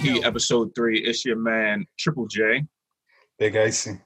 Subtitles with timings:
[0.00, 1.00] Heat episode three.
[1.00, 2.64] It's your man Triple J.
[3.36, 4.00] Big Icy.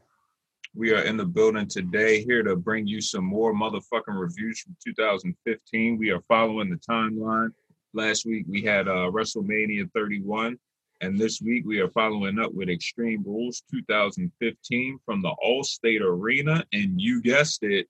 [0.74, 4.74] We are in the building today, here to bring you some more motherfucking reviews from
[4.82, 5.98] 2015.
[5.98, 7.50] We are following the timeline.
[7.92, 10.58] Last week we had uh, WrestleMania 31,
[11.02, 16.64] and this week we are following up with Extreme Rules 2015 from the Allstate Arena,
[16.72, 17.86] and you guessed it,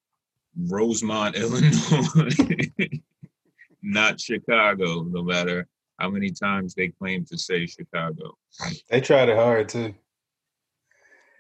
[0.69, 2.89] Rosemont, Illinois,
[3.81, 5.05] not Chicago.
[5.05, 5.69] No matter
[6.03, 8.37] how many times they claim to say Chicago.
[8.91, 9.95] They tried it hard too.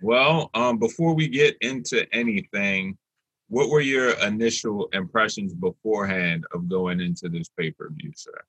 [0.00, 2.96] Well, um, before we get into anything,
[3.48, 8.40] what were your initial impressions beforehand of going into this pay per view, sir?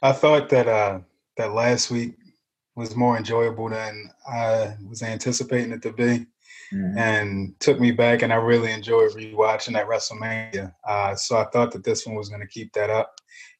[0.00, 1.00] I thought that uh,
[1.36, 2.14] that last week
[2.74, 6.26] was more enjoyable than I was anticipating it to be,
[6.72, 6.98] mm-hmm.
[6.98, 8.22] and took me back.
[8.22, 10.72] And I really enjoyed rewatching that WrestleMania.
[10.86, 13.14] Uh, so I thought that this one was going to keep that up,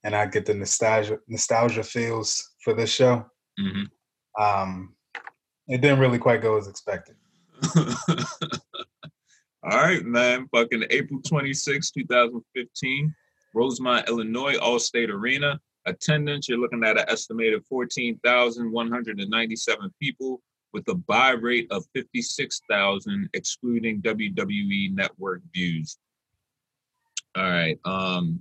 [0.04, 3.24] and I get the nostalgia nostalgia feels for this show.
[3.60, 4.42] Mm-hmm.
[4.42, 4.94] Um,
[5.68, 7.16] it didn't really quite go as expected.
[9.64, 10.46] All right, man.
[10.54, 13.12] Fucking April 26, 2015,
[13.54, 15.58] Rosemont, Illinois, Allstate Arena.
[15.86, 20.40] Attendance, you're looking at an estimated 14,197 people
[20.76, 25.96] with a buy rate of 56,000, excluding WWE network views.
[27.34, 27.78] All right.
[27.86, 28.40] Um,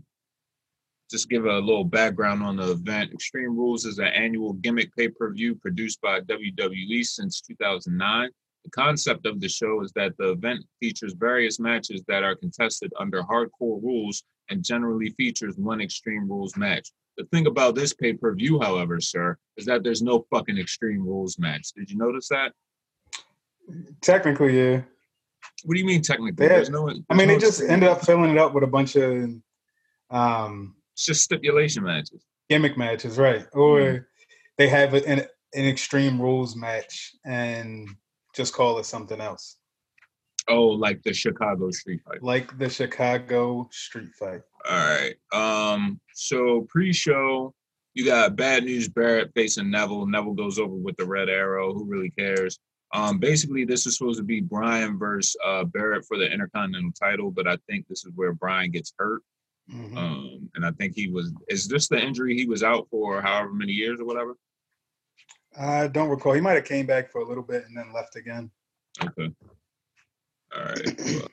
[1.09, 3.13] just give a little background on the event.
[3.13, 8.29] Extreme Rules is an annual gimmick pay per view produced by WWE since 2009.
[8.65, 12.91] The concept of the show is that the event features various matches that are contested
[12.99, 16.89] under hardcore rules and generally features one Extreme Rules match.
[17.17, 21.05] The thing about this pay per view, however, sir, is that there's no fucking Extreme
[21.05, 21.71] Rules match.
[21.75, 22.51] Did you notice that?
[24.01, 24.81] Technically, yeah.
[25.63, 26.47] What do you mean technically?
[26.47, 28.95] Had, no, I mean, no they just ended up filling it up with a bunch
[28.95, 29.29] of
[30.09, 32.23] um, it's just stipulation matches.
[32.49, 33.45] Gimmick matches, right?
[33.53, 34.03] Or mm-hmm.
[34.57, 37.89] they have an, an extreme rules match and
[38.35, 39.57] just call it something else.
[40.47, 42.21] Oh, like the Chicago street fight.
[42.21, 44.41] Like the Chicago street fight.
[44.69, 45.15] All right.
[45.33, 47.53] Um, so pre-show,
[47.93, 50.07] you got Bad News Barrett facing Neville.
[50.07, 51.73] Neville goes over with the red arrow.
[51.73, 52.59] Who really cares?
[52.93, 57.31] Um, basically, this is supposed to be Bryan versus uh, Barrett for the Intercontinental title,
[57.31, 59.21] but I think this is where Bryan gets hurt.
[59.71, 59.97] Mm-hmm.
[59.97, 61.33] Um, and I think he was.
[61.47, 64.35] Is this the injury he was out for however many years or whatever?
[65.59, 66.33] I don't recall.
[66.33, 68.51] He might have came back for a little bit and then left again.
[69.03, 69.31] Okay.
[70.55, 71.27] All right.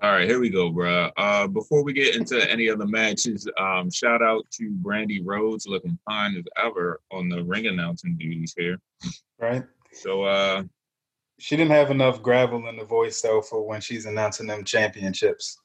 [0.00, 1.10] All right, here we go, bro.
[1.16, 5.66] Uh, before we get into any of the matches, um, shout out to Brandi Rhodes,
[5.66, 8.78] looking fine as ever on the ring announcing duties here.
[9.40, 9.64] Right.
[9.92, 10.62] So, uh,
[11.38, 15.58] she didn't have enough gravel in the voice though for when she's announcing them championships.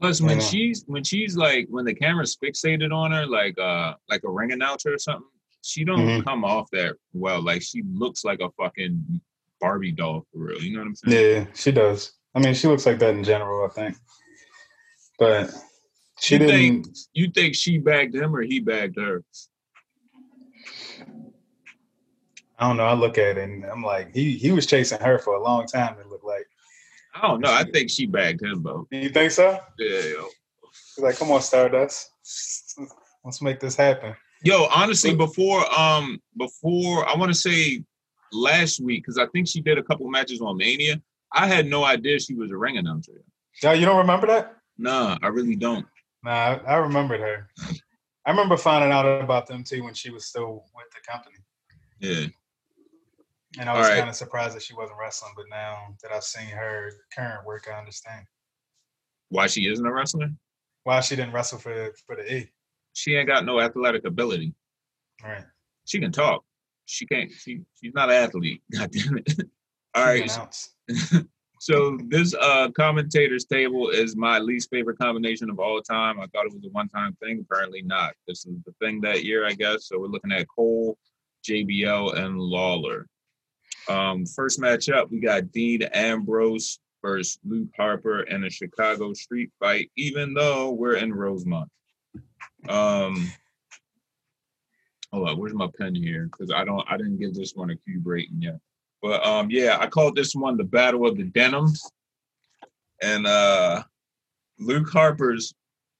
[0.00, 0.46] Plus, when yeah.
[0.46, 4.52] she's when she's like when the camera's fixated on her, like uh like a ring
[4.52, 5.28] announcer or something,
[5.62, 6.22] she don't mm-hmm.
[6.22, 7.42] come off that well.
[7.42, 9.20] Like she looks like a fucking
[9.60, 10.60] Barbie doll for real.
[10.60, 11.46] You know what I'm saying?
[11.46, 12.14] Yeah, she does.
[12.34, 13.96] I mean, she looks like that in general, I think.
[15.18, 15.52] But
[16.18, 16.84] she you didn't.
[16.84, 19.22] Think, you think she bagged him or he bagged her?
[22.58, 22.84] I don't know.
[22.84, 25.66] I look at it and I'm like, he he was chasing her for a long
[25.66, 25.96] time.
[25.98, 26.46] It looked like.
[27.14, 27.52] I don't know.
[27.52, 28.86] I think she bagged him, bro.
[28.90, 29.58] You think so?
[29.78, 30.28] Yeah, yo.
[30.98, 32.10] Like, come on, Stardust.
[33.24, 34.14] Let's make this happen.
[34.44, 37.84] Yo, honestly, before um before I want to say
[38.32, 41.00] last week because I think she did a couple matches on Mania.
[41.34, 43.22] I had no idea she was a ring announcer.
[43.62, 44.56] Yeah, you don't remember that?
[44.78, 45.86] Nah, I really don't.
[46.24, 47.48] Nah, I, I remembered her.
[48.24, 51.36] I remember finding out about them too when she was still with the company.
[52.00, 52.26] Yeah.
[53.58, 53.98] And I was right.
[53.98, 57.68] kind of surprised that she wasn't wrestling, but now that I've seen her current work,
[57.70, 58.24] I understand
[59.28, 60.30] why she isn't a wrestler.
[60.84, 62.50] Why she didn't wrestle for for the E?
[62.92, 64.54] She ain't got no athletic ability.
[65.22, 65.44] Right.
[65.84, 66.44] She can talk.
[66.86, 67.30] She can't.
[67.30, 68.62] She she's not an athlete.
[68.72, 69.34] God damn it.
[69.94, 70.30] All right.
[71.60, 76.20] so this uh commentators table is my least favorite combination of all time.
[76.20, 77.44] I thought it was a one-time thing.
[77.48, 78.14] Apparently not.
[78.26, 79.86] This is the thing that year, I guess.
[79.86, 80.96] So we're looking at Cole,
[81.44, 83.06] JBL, and Lawler.
[83.88, 89.50] Um, first match up, we got Dean Ambrose versus Luke Harper in a Chicago street
[89.58, 91.68] fight, even though we're in Rosemont.
[92.68, 93.30] Um,
[95.12, 96.28] hold on, where's my pen here?
[96.30, 98.60] Because I don't, I didn't give this one a cube rating yet.
[99.02, 101.82] But um, yeah, I called this one the Battle of the Denims,
[103.02, 103.82] and uh,
[104.60, 105.52] Luke Harper's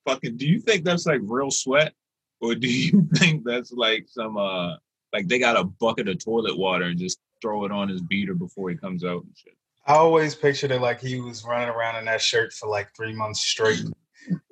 [0.06, 0.36] fucking.
[0.36, 1.92] Do you think that's like real sweat,
[2.40, 4.76] or do you think that's like some uh,
[5.12, 8.34] like they got a bucket of toilet water and just throw it on his beater
[8.34, 9.54] before he comes out and shit.
[9.86, 13.12] I always pictured it like he was running around in that shirt for like three
[13.12, 13.82] months straight.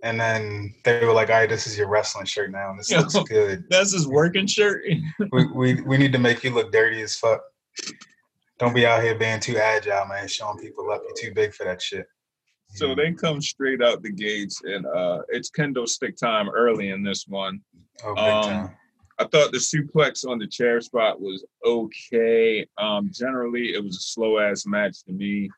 [0.03, 2.91] And then they were like, "All right, this is your wrestling shirt now, and this
[2.91, 4.83] Yo, looks good." That's his working shirt.
[5.31, 7.41] we, we we need to make you look dirty as fuck.
[8.61, 10.29] Don't be out here being too agile, man.
[10.29, 12.07] Showing people up, you're too big for that shit.
[12.75, 17.03] So they come straight out the gates, and uh it's kendo stick time early in
[17.03, 17.61] this one.
[18.05, 18.77] Oh, big um, time.
[19.19, 22.67] I thought the suplex on the chair spot was okay.
[22.79, 25.51] Um, generally, it was a slow ass match to me.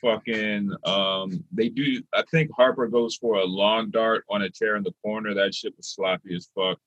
[0.00, 2.02] Fucking, um, they do.
[2.12, 5.34] I think Harper goes for a lawn dart on a chair in the corner.
[5.34, 6.78] That shit was sloppy as fuck.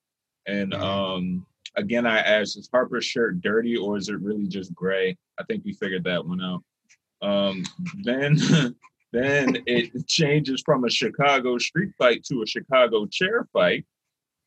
[0.45, 0.83] And mm-hmm.
[0.83, 1.45] um,
[1.75, 5.18] again, I asked, is Harper's shirt dirty or is it really just gray?
[5.39, 6.63] I think we figured that one out.
[7.21, 7.63] Um,
[8.04, 8.38] then,
[9.13, 13.86] then it changes from a Chicago street fight to a Chicago chair fight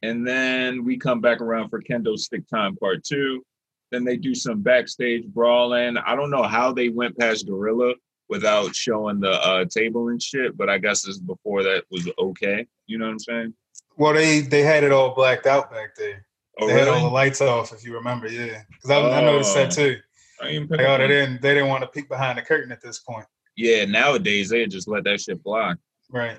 [0.02, 3.44] and then we come back around for Kendo Stick Time Part Two.
[3.90, 5.96] Then they do some backstage brawling.
[5.96, 7.94] I don't know how they went past Gorilla
[8.28, 12.66] without showing the uh, table and shit, but I guess this before that was okay.
[12.86, 13.54] You know what I'm saying?
[13.96, 16.26] Well, they they had it all blacked out back there.
[16.58, 16.86] Oh, they really?
[16.86, 18.28] had all the lights off, if you remember.
[18.28, 19.98] Yeah, because I, oh, I, noticed that too.
[20.40, 22.98] I like, oh, they didn't they didn't want to peek behind the curtain at this
[22.98, 23.26] point.
[23.56, 25.74] Yeah, nowadays they just let that shit fly.
[26.10, 26.38] Right.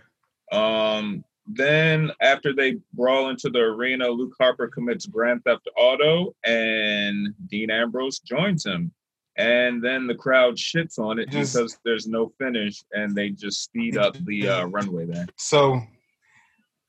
[0.51, 7.33] Um, then, after they brawl into the arena, Luke Harper commits Grand Theft Auto, and
[7.47, 8.91] Dean Ambrose joins him.
[9.35, 13.63] And then the crowd shits on it just, because there's no finish, and they just
[13.63, 15.25] speed up the uh, runway there.
[15.37, 15.81] So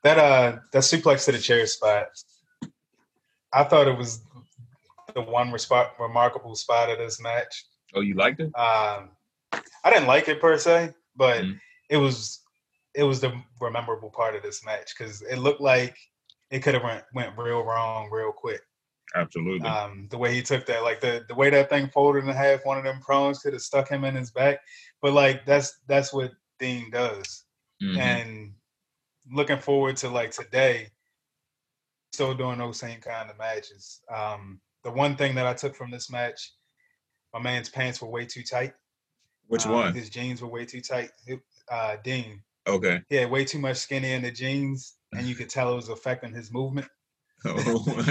[0.02, 2.08] that uh that suplex to the chair spot,
[3.54, 4.20] I thought it was
[5.14, 7.64] the one resp- remarkable spot of this match.
[7.94, 8.46] Oh, you liked it?
[8.56, 9.10] Um,
[9.84, 11.52] I didn't like it per se, but mm-hmm.
[11.88, 12.40] it was
[12.94, 15.96] it was the memorable part of this match because it looked like
[16.50, 18.60] it could have went, went real wrong real quick.
[19.16, 19.68] Absolutely.
[19.68, 22.64] Um, the way he took that, like the the way that thing folded in half,
[22.64, 24.58] one of them prongs could have stuck him in his back.
[25.00, 27.44] But like that's that's what Dean does.
[27.82, 27.98] Mm-hmm.
[27.98, 28.52] And
[29.30, 30.88] looking forward to like today,
[32.14, 34.00] still doing those same kind of matches.
[34.14, 36.52] Um, the one thing that I took from this match,
[37.32, 38.74] my man's pants were way too tight.
[39.48, 39.94] Which um, one?
[39.94, 41.10] His jeans were way too tight.
[41.70, 42.40] Uh, Dean.
[42.66, 43.02] Okay.
[43.08, 45.88] He had way too much skinny in the jeans, and you could tell it was
[45.88, 46.86] affecting his movement.
[47.46, 47.84] Oh.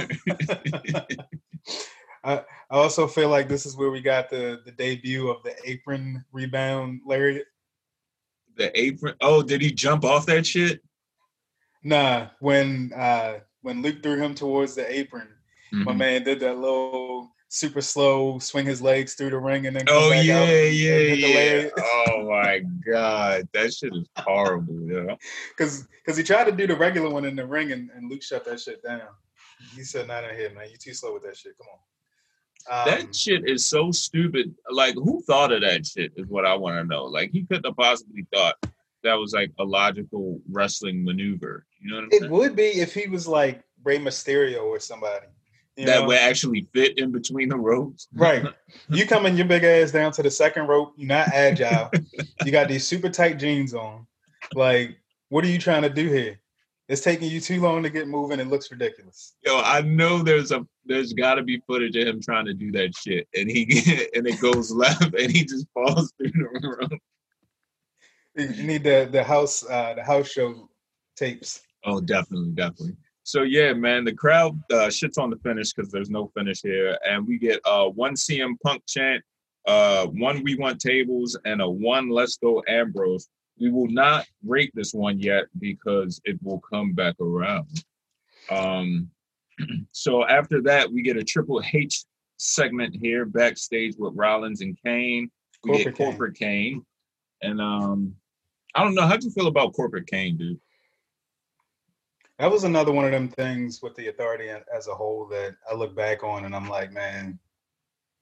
[2.24, 5.56] I, I also feel like this is where we got the the debut of the
[5.66, 7.46] apron rebound lariat.
[8.58, 9.16] The apron.
[9.22, 10.82] Oh, did he jump off that shit?
[11.84, 12.28] Nah.
[12.42, 15.28] When uh when Luke threw him towards the apron,
[15.74, 15.86] mm-hmm.
[15.86, 19.86] my man did that little super slow, swing his legs through the ring, and then
[19.90, 21.70] oh yeah, yeah, yeah.
[21.78, 25.16] oh my god, that shit is horrible, yeah.
[25.58, 28.22] Because because he tried to do the regular one in the ring, and, and Luke
[28.22, 29.02] shut that shit down.
[29.76, 30.68] He said, "Not in here, man.
[30.70, 31.58] You too slow with that shit.
[31.58, 31.80] Come on."
[32.70, 34.54] Um, that shit is so stupid.
[34.72, 36.12] Like, who thought of that shit?
[36.16, 37.06] Is what I want to know.
[37.06, 38.56] Like, he couldn't have possibly thought
[39.04, 41.66] that was like a logical wrestling maneuver.
[41.82, 42.24] You know what I'm it saying?
[42.26, 45.28] It would be if he was like Rey Mysterio or somebody.
[45.76, 46.08] You that know?
[46.08, 48.08] would actually fit in between the ropes.
[48.14, 48.46] Right.
[48.90, 50.94] You coming your big ass down to the second rope.
[50.98, 51.90] You're not agile.
[52.46, 54.06] you got these super tight jeans on.
[54.54, 54.98] Like,
[55.30, 56.40] what are you trying to do here?
[56.90, 58.40] It's taking you too long to get moving.
[58.40, 59.36] It looks ridiculous.
[59.46, 62.72] Yo, I know there's a there's got to be footage of him trying to do
[62.74, 63.64] that shit, and he
[64.16, 67.00] and it goes left, and he just falls through the rope.
[68.36, 70.70] You need the the house uh, the house show
[71.16, 71.62] tapes.
[71.86, 72.96] Oh, definitely, definitely.
[73.24, 76.98] So yeah, man, the crowd uh, shits on the finish because there's no finish here,
[77.08, 79.24] and we get uh, one CM Punk chant,
[79.68, 83.30] uh, one We Want Tables, and a one Let's Go Ambrose.
[83.60, 87.84] We will not rate this one yet because it will come back around.
[88.50, 89.10] Um,
[89.92, 92.04] so after that, we get a Triple H
[92.38, 95.30] segment here backstage with Rollins and Kane.
[95.64, 96.74] We corporate get Corporate Kane.
[96.74, 96.86] Kane.
[97.42, 98.16] and um,
[98.76, 100.60] I don't know how'd you feel about Corporate Kane, dude
[102.40, 105.76] that was another one of them things with the authority as a whole that I
[105.76, 107.40] look back on and I'm like, man,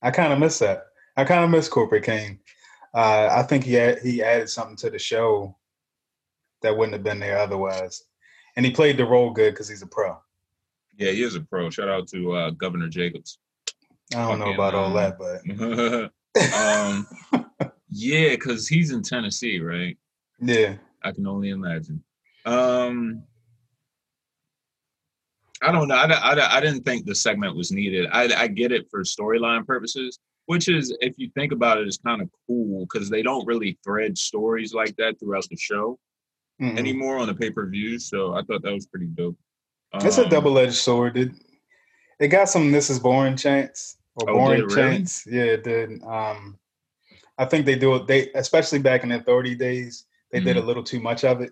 [0.02, 0.88] I kind of miss that.
[1.18, 2.40] I kind of miss Corporate Kane.
[2.94, 5.58] Uh, I think he had, he added something to the show
[6.62, 8.04] that wouldn't have been there otherwise,
[8.56, 10.18] and he played the role good because he's a pro.
[10.98, 11.70] Yeah, he is a pro.
[11.70, 13.40] Shout out to uh, Governor Jacobs.
[14.14, 15.42] I don't know about all that, but
[16.54, 19.98] um, yeah, because he's in Tennessee, right?
[20.42, 22.04] Yeah, I can only imagine.
[22.46, 23.24] Um,
[25.62, 25.96] I don't know.
[25.96, 28.08] I, I, I didn't think the segment was needed.
[28.12, 30.18] I, I get it for storyline purposes,
[30.48, 33.78] which is, if you think about it, is kind of cool because they don't really
[33.84, 36.00] thread stories like that throughout the show
[36.60, 36.78] mm-hmm.
[36.78, 38.00] anymore on the pay per view.
[38.00, 39.38] So I thought that was pretty dope.
[39.94, 41.18] Um, it's a um, double edged sword.
[41.18, 41.32] It,
[42.20, 44.76] it got some "This is boring" chance or oh, boring really?
[44.76, 45.26] chants.
[45.28, 46.04] Yeah, it did.
[46.04, 46.58] Um,
[47.38, 48.08] I think they do it.
[48.08, 50.48] They especially back in the authority days, they mm-hmm.
[50.48, 50.68] did a mm-hmm.
[50.68, 51.52] little too much of it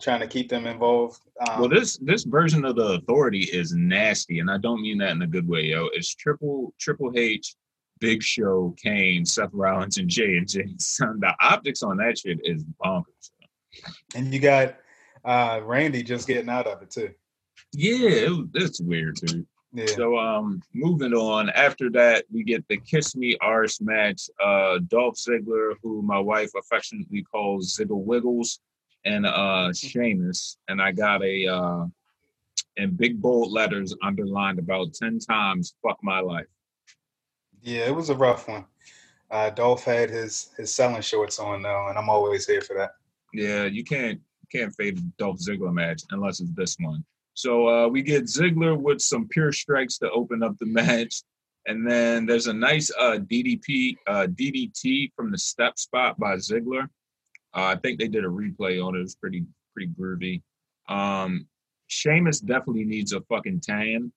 [0.00, 1.20] trying to keep them involved.
[1.48, 5.10] Um, well, this this version of the Authority is nasty, and I don't mean that
[5.10, 5.88] in a good way, yo.
[5.92, 7.56] It's triple Triple H,
[8.00, 10.64] Big Show, Kane, Seth Rollins, and J and J.
[10.64, 13.30] The optics on that shit is bonkers.
[14.14, 14.76] And you got
[15.24, 17.10] uh Randy just getting out of it too.
[17.72, 19.46] Yeah, it, it's weird too.
[19.72, 19.86] Yeah.
[19.86, 21.50] So um moving on.
[21.50, 24.30] After that, we get the Kiss Me Arse match.
[24.42, 28.60] Uh Dolph Ziggler, who my wife affectionately calls Ziggle Wiggles,
[29.04, 30.56] and uh Sheamus.
[30.68, 31.86] And I got a uh
[32.76, 36.46] in big bold letters underlined about 10 times, fuck my life.
[37.62, 38.64] Yeah, it was a rough one.
[39.30, 42.92] Uh Dolph had his his selling shorts on though, and I'm always here for that.
[43.34, 44.20] Yeah, you can't
[44.50, 47.04] can't fade Dolph Ziggler match unless it's this one.
[47.38, 51.22] So uh, we get Ziggler with some pure strikes to open up the match.
[51.66, 56.88] And then there's a nice uh, DDP, uh, DDT from the step spot by Ziggler.
[57.54, 58.98] Uh, I think they did a replay on it.
[58.98, 60.42] It was pretty, pretty groovy.
[60.88, 61.46] Um,
[61.86, 64.10] Sheamus definitely needs a fucking tan.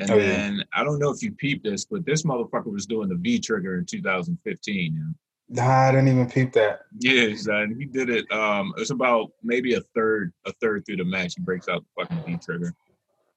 [0.00, 0.62] And oh, then yeah.
[0.74, 3.78] I don't know if you peeped this, but this motherfucker was doing the V trigger
[3.78, 5.14] in 2015.
[5.52, 6.82] Nah, I didn't even peep that.
[7.00, 8.30] Yeah, and he did it.
[8.30, 11.34] Um, it's about maybe a third, a third through the match.
[11.36, 12.72] He breaks out the fucking D trigger.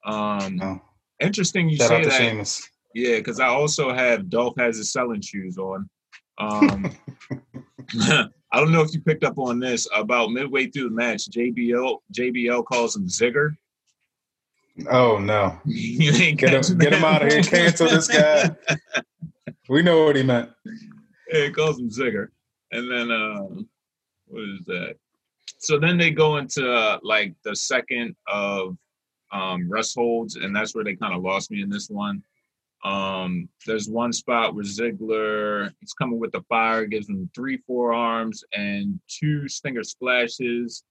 [0.04, 0.80] Um, oh.
[1.20, 2.20] interesting you Shout say that.
[2.20, 2.70] Sheamus.
[2.94, 5.90] Yeah, because I also have Dolph has his selling shoes on.
[6.38, 6.96] Um,
[8.00, 9.88] I don't know if you picked up on this.
[9.92, 13.56] About midway through the match, JBL JBL calls him Zigger.
[14.88, 15.58] Oh no!
[15.64, 17.42] you ain't get him, get him out of here!
[17.42, 18.54] Cancel this guy.
[19.68, 20.50] we know what he meant
[21.42, 22.28] it calls him Zigger.
[22.72, 23.46] And then uh,
[24.26, 24.96] what is that?
[25.58, 28.76] So then they go into uh, like the second of
[29.32, 32.22] um, rest holds, and that's where they kind of lost me in this one.
[32.84, 38.44] Um, there's one spot where Ziggler he's coming with the fire, gives him three forearms
[38.54, 40.84] and two stinger splashes,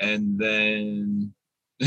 [0.00, 1.34] and then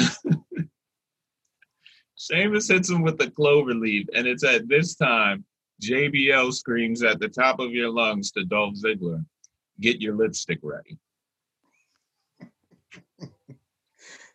[2.16, 5.44] Sheamus hits him with the clover leaf, and it's at this time
[5.82, 9.26] JBL screams at the top of your lungs to Dolph Ziggler,
[9.80, 10.98] get your lipstick ready.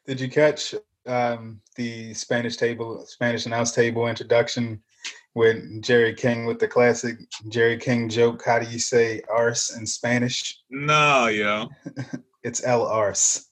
[0.07, 0.75] Did you catch
[1.07, 4.83] um, the Spanish table, Spanish announce table introduction
[5.35, 7.19] with Jerry King with the classic
[7.49, 8.43] Jerry King joke?
[8.45, 10.61] How do you say arse in Spanish?
[10.71, 11.69] No, yo.
[12.43, 13.49] it's El Arse.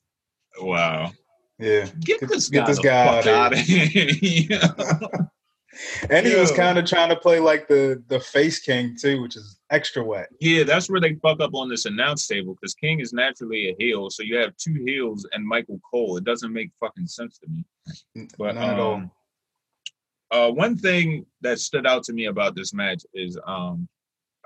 [0.61, 1.13] Wow.
[1.59, 1.89] Yeah.
[2.01, 4.61] Get, get this guy, get this guy out, out of here.
[6.11, 9.37] and he was kind of trying to play like the the face king too, which
[9.37, 10.29] is extra wet.
[10.41, 13.77] Yeah, that's where they fuck up on this announce table because King is naturally a
[13.79, 16.17] heel, so you have two heels and Michael Cole.
[16.17, 18.29] It doesn't make fucking sense to me.
[18.39, 18.95] But None um, at all.
[18.95, 19.11] Um,
[20.33, 23.89] uh, one thing that stood out to me about this match is um,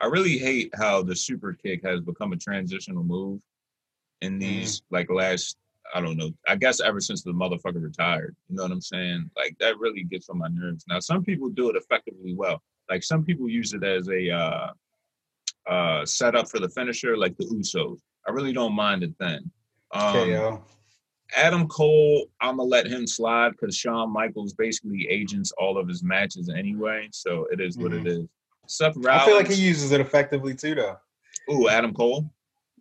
[0.00, 3.41] I really hate how the super kick has become a transitional move
[4.23, 4.38] in mm-hmm.
[4.41, 4.85] these mm.
[4.91, 5.57] like last
[5.95, 6.31] I don't know.
[6.49, 9.31] I guess ever since the motherfucker retired, you know what I'm saying?
[9.37, 10.85] Like that really gets on my nerves.
[10.88, 12.62] Now, some people do it effectively well.
[12.88, 14.69] Like some people use it as a uh,
[15.69, 17.99] uh, setup for the finisher, like the Usos.
[18.26, 19.50] I really don't mind it then.
[19.93, 20.62] Um,
[21.37, 26.03] Adam Cole, I'm gonna let him slide because Shawn Michaels basically agents all of his
[26.03, 28.07] matches anyway, so it is what mm-hmm.
[28.07, 28.26] it is.
[28.67, 30.97] Seth Rollins, I feel like he uses it effectively too, though.
[31.50, 32.31] Ooh, Adam Cole.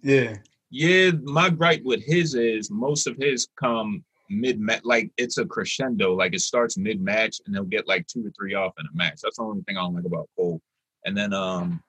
[0.02, 0.36] Yeah.
[0.76, 5.46] Yeah, my gripe with his is most of his come mid match, like it's a
[5.46, 6.16] crescendo.
[6.16, 8.98] Like it starts mid match and they'll get like two or three off in a
[8.98, 9.20] match.
[9.22, 10.60] That's the only thing I don't like about Cole.
[11.06, 11.84] And then um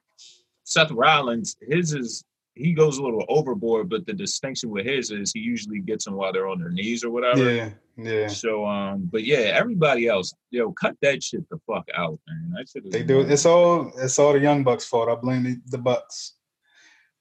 [0.64, 2.24] Seth Rollins, his is
[2.54, 6.16] he goes a little overboard, but the distinction with his is he usually gets them
[6.16, 7.50] while they're on their knees or whatever.
[7.50, 8.28] Yeah, yeah.
[8.28, 12.52] So, um, but yeah, everybody else, yo, cut that shit the fuck out, man.
[12.54, 13.20] That shit they do.
[13.20, 15.08] It's all it's all the young bucks' fault.
[15.08, 16.34] I blame the, the Bucks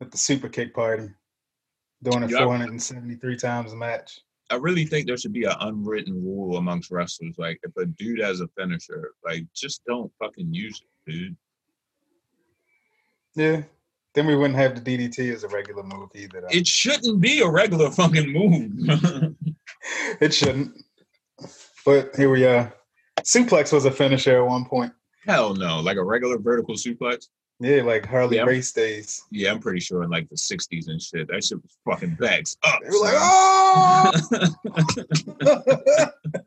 [0.01, 1.07] at the super kick party
[2.03, 2.43] doing it yep.
[2.43, 4.19] 473 times a match.
[4.51, 7.35] I really think there should be an unwritten rule amongst wrestlers.
[7.37, 11.35] Like, if a dude has a finisher, like, just don't fucking use it, dude.
[13.35, 13.63] Yeah.
[14.13, 16.45] Then we wouldn't have the DDT as a regular move either.
[16.51, 19.35] It shouldn't be a regular fucking move.
[20.21, 20.77] it shouldn't.
[21.83, 22.71] But here we are.
[23.21, 24.93] Suplex was a finisher at one point.
[25.25, 25.79] Hell no.
[25.79, 27.27] Like a regular vertical suplex?
[27.63, 29.23] Yeah, like Harley yeah, race days.
[29.31, 31.29] Yeah, I'm pretty sure in like the '60s and shit.
[31.29, 32.81] That shit was fucking backs up.
[32.81, 34.11] They were like, "Oh,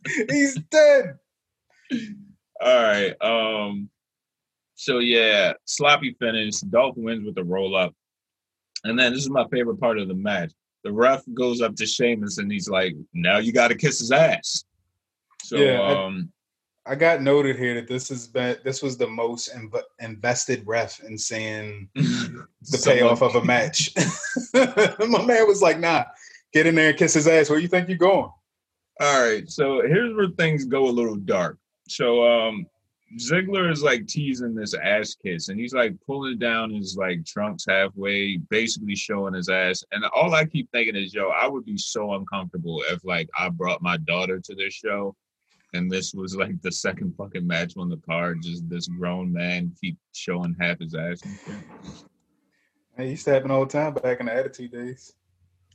[0.30, 1.14] he's dead."
[2.60, 3.14] All right.
[3.22, 3.88] Um.
[4.74, 6.60] So yeah, sloppy finish.
[6.60, 7.94] Dolph wins with a roll up,
[8.84, 10.52] and then this is my favorite part of the match.
[10.84, 14.12] The ref goes up to Sheamus and he's like, "Now you got to kiss his
[14.12, 14.64] ass."
[15.44, 16.30] So yeah, um,
[16.86, 21.02] I got noted here that this has been this was the most inv- invested ref
[21.02, 23.92] in seeing the payoff of a match.
[24.54, 26.04] My man was like, "Nah,
[26.52, 27.50] get in there and kiss his ass.
[27.50, 28.30] Where you think you're going?
[29.00, 31.58] All right, so here's where things go a little dark.
[31.88, 32.66] So um
[33.18, 37.64] Ziggler is like teasing this ass kiss, and he's like pulling down his like trunks
[37.68, 39.84] halfway, basically showing his ass.
[39.92, 43.48] And all I keep thinking is, yo, I would be so uncomfortable if like I
[43.48, 45.14] brought my daughter to this show,
[45.74, 48.42] and this was like the second fucking match on the card.
[48.42, 51.20] Just this grown man keep showing half his ass.
[52.96, 55.12] Hey, used to happen all the time back in the Attitude days.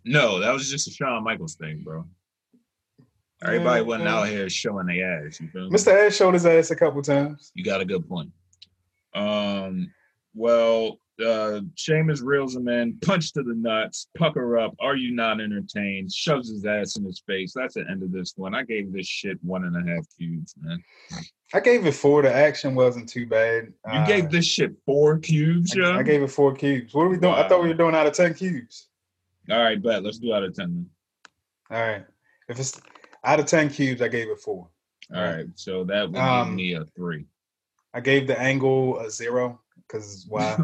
[0.03, 2.05] No, that was just a Shawn Michaels thing, bro.
[3.43, 4.15] Everybody yeah, wasn't yeah.
[4.15, 5.39] out here showing their ass.
[5.39, 5.75] You feel me?
[5.75, 5.93] Mr.
[5.93, 7.51] Ass showed his ass a couple times.
[7.55, 8.31] You got a good point.
[9.13, 9.91] Um,
[10.33, 14.73] well, uh, Sheamus reels him in, punch to the nuts, pucker up.
[14.79, 16.11] Are you not entertained?
[16.11, 17.53] Shoves his ass in his face.
[17.55, 18.53] That's the end of this one.
[18.55, 20.83] I gave this shit one and a half cubes, man.
[21.53, 22.21] I gave it four.
[22.21, 23.73] The action wasn't too bad.
[23.91, 25.97] You uh, gave this shit four cubes, yeah?
[25.97, 26.93] I gave it four cubes.
[26.93, 27.33] What are we doing?
[27.33, 27.43] Wow.
[27.43, 28.87] I thought we were doing out of ten cubes.
[29.49, 30.03] All right, bet.
[30.03, 30.89] Let's do out of ten then.
[31.69, 32.05] All right.
[32.47, 32.79] If it's
[33.23, 34.67] out of ten cubes, I gave it four.
[35.13, 37.25] All right, so that would um, give me a three.
[37.93, 39.59] I gave the angle a zero
[39.91, 40.57] because why?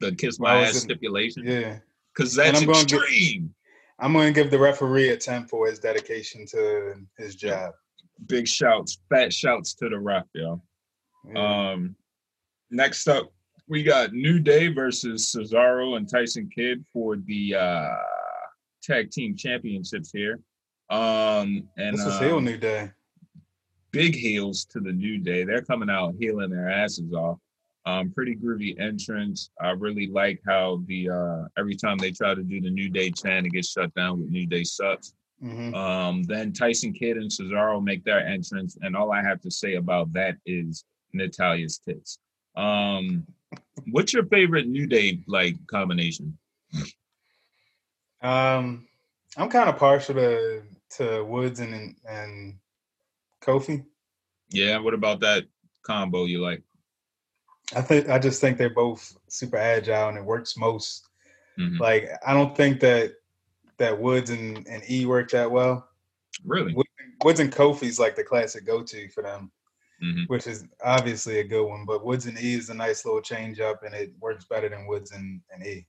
[0.00, 1.44] the kiss my ass stipulation.
[1.46, 1.78] Yeah,
[2.14, 3.42] because that's I'm extreme.
[3.42, 3.50] Give,
[3.98, 7.74] I'm going to give the referee a ten for his dedication to his job.
[8.26, 10.62] Big shouts, fat shouts to the ref, yo.
[11.28, 11.70] Yeah.
[11.72, 11.96] Um,
[12.70, 13.32] next up,
[13.68, 17.96] we got New Day versus Cesaro and Tyson Kidd for the uh,
[18.82, 20.40] tag team championships here.
[20.90, 22.90] Um, and this is um, heel New Day.
[23.92, 25.44] Big heels to the New Day.
[25.44, 27.38] They're coming out healing their asses off.
[27.86, 29.50] Um, pretty groovy entrance.
[29.60, 33.10] I really like how the uh, every time they try to do the New Day
[33.10, 35.14] chant, it gets shut down with New Day sucks.
[35.42, 35.74] Mm-hmm.
[35.74, 39.76] Um, then Tyson Kidd and Cesaro make their entrance, and all I have to say
[39.76, 42.18] about that is Natalya's tits.
[42.56, 43.26] Um,
[43.90, 46.36] what's your favorite New Day like combination?
[48.22, 48.86] Um,
[49.36, 50.62] I'm kind of partial to
[50.96, 52.58] to Woods and and
[53.42, 53.84] Kofi.
[54.50, 55.44] Yeah, what about that
[55.82, 56.62] combo you like?
[57.74, 61.08] I think I just think they're both super agile and it works most.
[61.58, 61.80] Mm-hmm.
[61.80, 63.14] Like I don't think that
[63.78, 65.88] that Woods and, and E work that well.
[66.44, 66.74] Really?
[67.24, 69.50] Woods and Kofi's like the classic go to for them,
[70.02, 70.24] mm-hmm.
[70.26, 71.84] which is obviously a good one.
[71.86, 74.86] But Woods and E is a nice little change up and it works better than
[74.86, 75.86] Woods and, and E.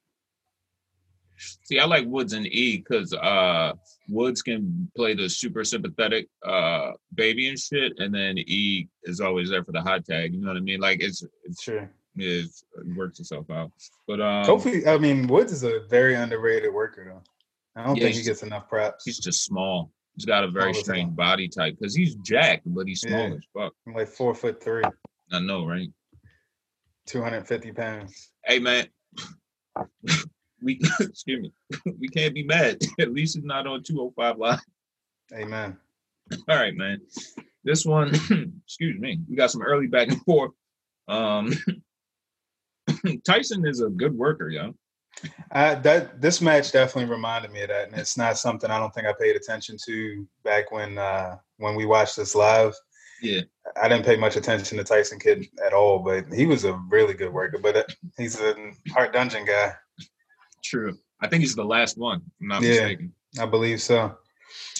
[1.63, 3.73] See, I like Woods and E because uh,
[4.10, 9.49] Woods can play the super sympathetic uh, baby and shit, and then E is always
[9.49, 10.34] there for the hot tag.
[10.34, 10.80] You know what I mean?
[10.80, 13.71] Like it's it's sure it's, it works itself out.
[14.08, 17.23] But um, Kofi, I mean, Woods is a very underrated worker though.
[17.75, 19.06] I don't yeah, think he gets enough props.
[19.06, 19.91] He's just small.
[20.15, 23.36] He's got a very strange body type because he's jacked, but he's small yeah.
[23.36, 23.73] as fuck.
[23.88, 24.84] I'm like four foot three.
[25.32, 25.89] I know, right?
[27.06, 28.32] Two hundred fifty pounds.
[28.45, 28.88] Hey man,
[30.62, 31.54] we excuse me,
[32.00, 32.78] we can't be mad.
[33.00, 34.60] At least it's not on 205 live.
[35.34, 35.78] Amen.
[36.47, 37.02] All right, man.
[37.63, 38.10] This one,
[38.65, 40.52] excuse me, we got some early back and forth.
[41.08, 41.54] Um
[43.26, 44.76] Tyson is a good worker, yo.
[45.52, 48.93] Uh, that this match definitely reminded me of that, and it's not something I don't
[48.93, 52.74] think I paid attention to back when uh, when we watched this live.
[53.21, 53.41] Yeah,
[53.80, 57.13] I didn't pay much attention to Tyson Kidd at all, but he was a really
[57.13, 57.60] good worker.
[57.62, 57.84] But uh,
[58.17, 58.56] he's a
[58.93, 59.74] Hart Dungeon guy.
[60.63, 60.97] True.
[61.21, 62.21] I think he's the last one.
[62.41, 63.13] I'm not yeah, mistaken.
[63.39, 64.15] I believe so.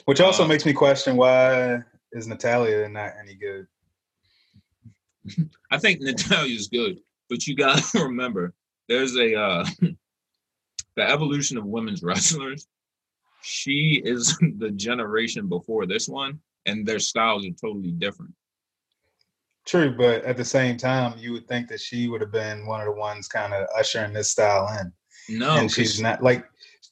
[0.06, 1.80] Which also uh, makes me question why
[2.12, 3.68] is Natalya not any good?
[5.72, 8.54] I think Natalya's good, but you got to remember
[8.90, 9.66] there's a uh,
[10.96, 12.68] the evolution of women's wrestlers.
[13.44, 18.34] She is the generation before this one, and their styles are totally different.
[19.66, 22.82] True, but at the same time, you would think that she would have been one
[22.82, 24.92] of the ones kind of ushering this style in.
[25.30, 26.46] No, and she's not like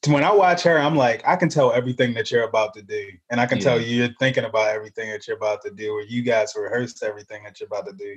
[0.06, 3.10] when I watch her, I'm like, I can tell everything that you're about to do,
[3.30, 3.64] and I can yeah.
[3.64, 7.42] tell you're thinking about everything that you're about to do, or you guys rehearsed everything
[7.44, 8.16] that you're about to do.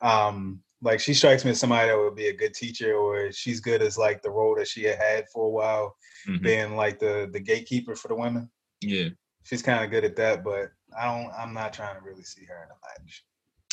[0.00, 3.60] Um, like she strikes me as somebody that would be a good teacher, or she's
[3.60, 6.42] good as like the role that she had had for a while, mm-hmm.
[6.42, 8.50] being like the the gatekeeper for the women.
[8.80, 9.10] Yeah,
[9.44, 11.30] she's kind of good at that, but I don't.
[11.34, 13.24] I'm not trying to really see her in a match.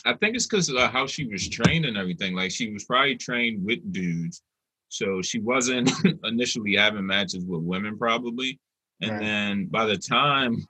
[0.06, 2.34] I think it's because of how she was trained and everything.
[2.34, 4.44] Like she was probably trained with dudes
[4.90, 5.92] so she wasn't
[6.24, 8.60] initially having matches with women, probably.
[9.02, 9.20] And right.
[9.22, 10.68] then by the time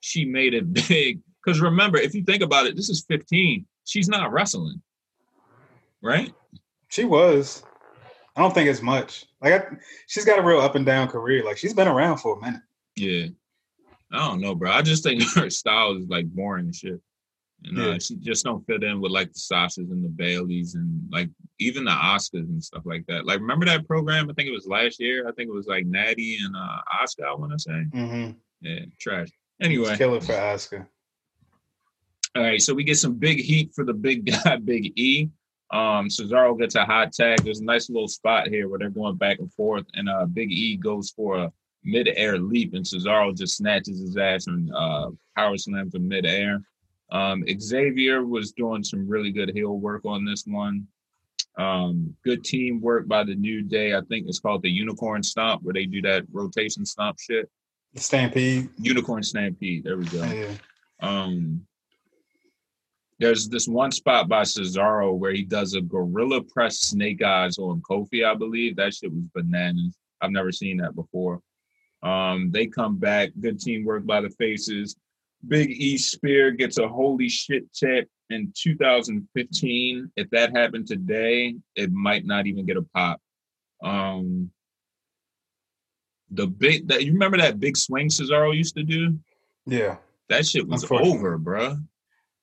[0.00, 3.66] she made it big, because remember, if you think about it, this is 15.
[3.84, 4.82] She's not wrestling,
[6.02, 6.32] right?
[6.88, 7.62] She was.
[8.36, 9.26] I don't think it's much.
[9.40, 11.44] Like I, she's got a real up and down career.
[11.44, 12.62] Like she's been around for a minute.
[12.96, 13.26] Yeah.
[14.12, 14.70] I don't know, bro.
[14.70, 17.00] I just think her style is like boring and shit.
[17.64, 21.02] And uh, she just don't fit in with like the Sashas and the Bayleys and
[21.10, 23.26] like even the Oscars and stuff like that.
[23.26, 24.30] Like, remember that program?
[24.30, 25.28] I think it was last year.
[25.28, 27.26] I think it was like Natty and uh, Asuka.
[27.26, 27.84] I want to say.
[27.94, 28.30] Mm-hmm.
[28.62, 29.28] Yeah, trash.
[29.60, 30.88] Anyway, killer for Oscar.
[32.36, 35.28] All right, so we get some big heat for the big guy, Big E.
[35.72, 37.42] Um, Cesaro gets a hot tag.
[37.42, 40.50] There's a nice little spot here where they're going back and forth, and uh, Big
[40.50, 41.52] E goes for a
[41.84, 46.62] mid-air leap, and Cesaro just snatches his ass and uh, power slams him mid-air.
[47.12, 50.86] Um, Xavier was doing some really good heel work on this one.
[51.58, 53.94] Um, good teamwork by the New Day.
[53.94, 57.50] I think it's called the Unicorn Stomp, where they do that rotation stomp shit.
[57.96, 58.68] Stampede.
[58.78, 59.84] Unicorn Stampede.
[59.84, 60.24] There we go.
[60.24, 60.52] Yeah.
[61.00, 61.66] Um,
[63.18, 67.82] there's this one spot by Cesaro where he does a gorilla press snake eyes on
[67.82, 68.76] Kofi, I believe.
[68.76, 69.94] That shit was bananas.
[70.22, 71.42] I've never seen that before.
[72.02, 73.30] Um, they come back.
[73.38, 74.96] Good teamwork by the faces.
[75.46, 80.12] Big E Spear gets a holy shit check in 2015.
[80.16, 83.20] If that happened today, it might not even get a pop.
[83.82, 84.50] Um,
[86.30, 89.18] the big that you remember that big swing Cesaro used to do?
[89.66, 89.96] Yeah.
[90.28, 91.78] That shit was over, bro.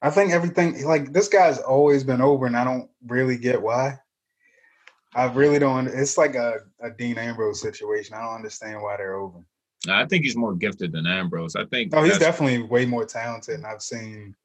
[0.01, 3.99] I think everything like this guy's always been over, and I don't really get why.
[5.15, 5.87] I really don't.
[5.87, 8.13] It's like a, a Dean Ambrose situation.
[8.13, 9.39] I don't understand why they're over.
[9.89, 11.55] I think he's more gifted than Ambrose.
[11.55, 11.95] I think.
[11.95, 14.35] Oh, he's definitely way more talented, and I've seen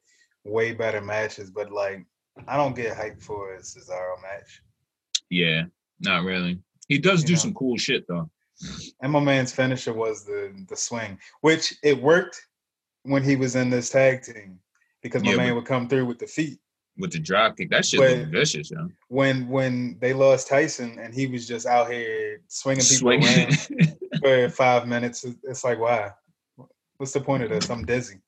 [0.43, 1.51] way better matches.
[1.51, 2.05] But like,
[2.47, 4.61] I don't get hyped for a Cesaro match.
[5.29, 5.63] Yeah,
[5.99, 6.59] not really.
[6.87, 7.39] He does you do know?
[7.39, 8.29] some cool shit though.
[9.01, 12.41] And my man's finisher was the the swing, which it worked
[13.03, 14.59] when he was in this tag team
[15.01, 16.59] because my yeah, man would come through with the feet.
[16.97, 18.87] With the drop kick, that shit was vicious, yo.
[19.07, 23.49] When when they lost Tyson and he was just out here swinging people swinging.
[23.49, 26.11] around for five minutes, it's like why?
[26.97, 27.69] What's the point of this?
[27.69, 28.19] I'm dizzy.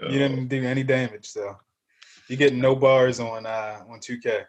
[0.00, 0.08] Yo.
[0.08, 1.56] You didn't do any damage, so
[2.28, 4.44] you get no bars on uh on 2K.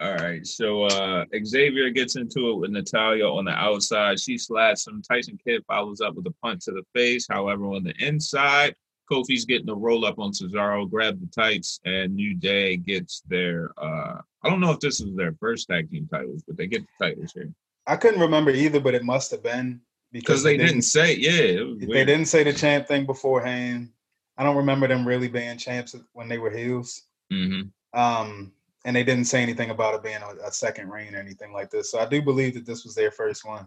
[0.00, 4.18] All right, so uh Xavier gets into it with Natalya on the outside.
[4.18, 5.00] She slaps him.
[5.00, 7.26] Tyson Kidd follows up with a punch to the face.
[7.30, 8.74] However, on the inside,
[9.10, 13.70] Kofi's getting a roll up on Cesaro, grab the tights, and New Day gets their.
[13.76, 16.82] uh I don't know if this is their first tag team titles, but they get
[16.82, 17.50] the titles here.
[17.86, 19.80] I couldn't remember either, but it must have been
[20.12, 21.16] because they, they didn't, didn't, say.
[21.16, 23.90] Yeah, they didn't say the champ thing beforehand.
[24.36, 27.02] I don't remember them really being champs when they were heels.
[27.32, 27.98] Mm-hmm.
[27.98, 28.52] Um,
[28.84, 31.70] and they didn't say anything about it being a, a, second reign or anything like
[31.70, 31.90] this.
[31.90, 33.66] So I do believe that this was their first one.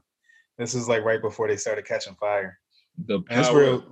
[0.57, 2.59] This is like right before they started catching fire.
[3.05, 3.83] The power,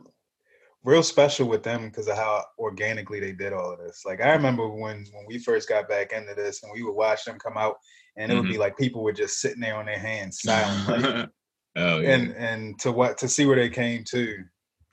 [0.85, 4.03] real, special with them because of how organically they did all of this.
[4.05, 7.25] Like I remember when when we first got back into this and we would watch
[7.25, 7.75] them come out,
[8.15, 8.41] and it mm-hmm.
[8.41, 8.61] would be mm-hmm.
[8.61, 11.29] like people were just sitting there on their hands silent.
[11.75, 12.09] oh, yeah.
[12.09, 14.43] And and to what to see where they came to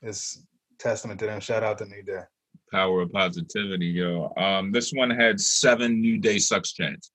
[0.01, 0.43] is
[0.79, 1.39] testament to them.
[1.39, 2.23] Shout out to New Day
[2.73, 4.33] power of positivity, yo.
[4.35, 7.11] Um, this one had seven New Day sucks chance.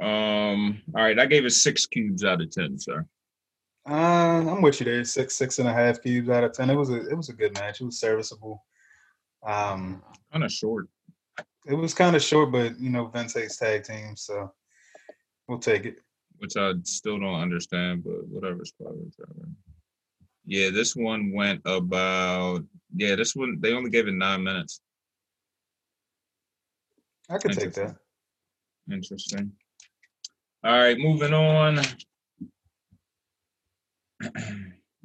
[0.00, 3.04] Um, all right, I gave it six cubes out of ten, sir.
[3.88, 5.04] Uh, I'm with you there.
[5.04, 6.70] Six, six and a half cubes out of ten.
[6.70, 7.80] It was a, it was a good match.
[7.80, 8.64] It was serviceable.
[9.44, 10.88] Um, kind of short.
[11.66, 14.52] It was kind of short, but you know, Vince hates tag teams, so
[15.48, 15.96] we'll take it.
[16.38, 18.96] Which I still don't understand, but whatever's clever.
[20.44, 22.64] Yeah, this one went about
[22.96, 24.80] yeah, this one they only gave it nine minutes.
[27.30, 27.96] I could take that.
[28.90, 29.52] Interesting.
[30.64, 31.80] All right, moving on.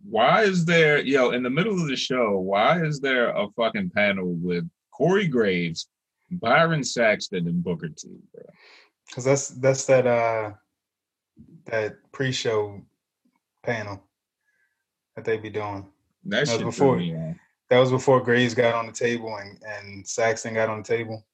[0.09, 3.91] Why is there, yo, in the middle of the show, why is there a fucking
[3.91, 5.87] panel with Corey Graves,
[6.31, 8.43] Byron Saxton, and Booker T, bro?
[9.07, 10.51] Because that's that's that uh
[11.65, 12.81] that pre-show
[13.63, 14.03] panel
[15.15, 15.85] that they be doing.
[16.25, 16.97] That, that before.
[16.97, 17.35] Me,
[17.69, 21.25] that was before Graves got on the table and, and Saxton got on the table.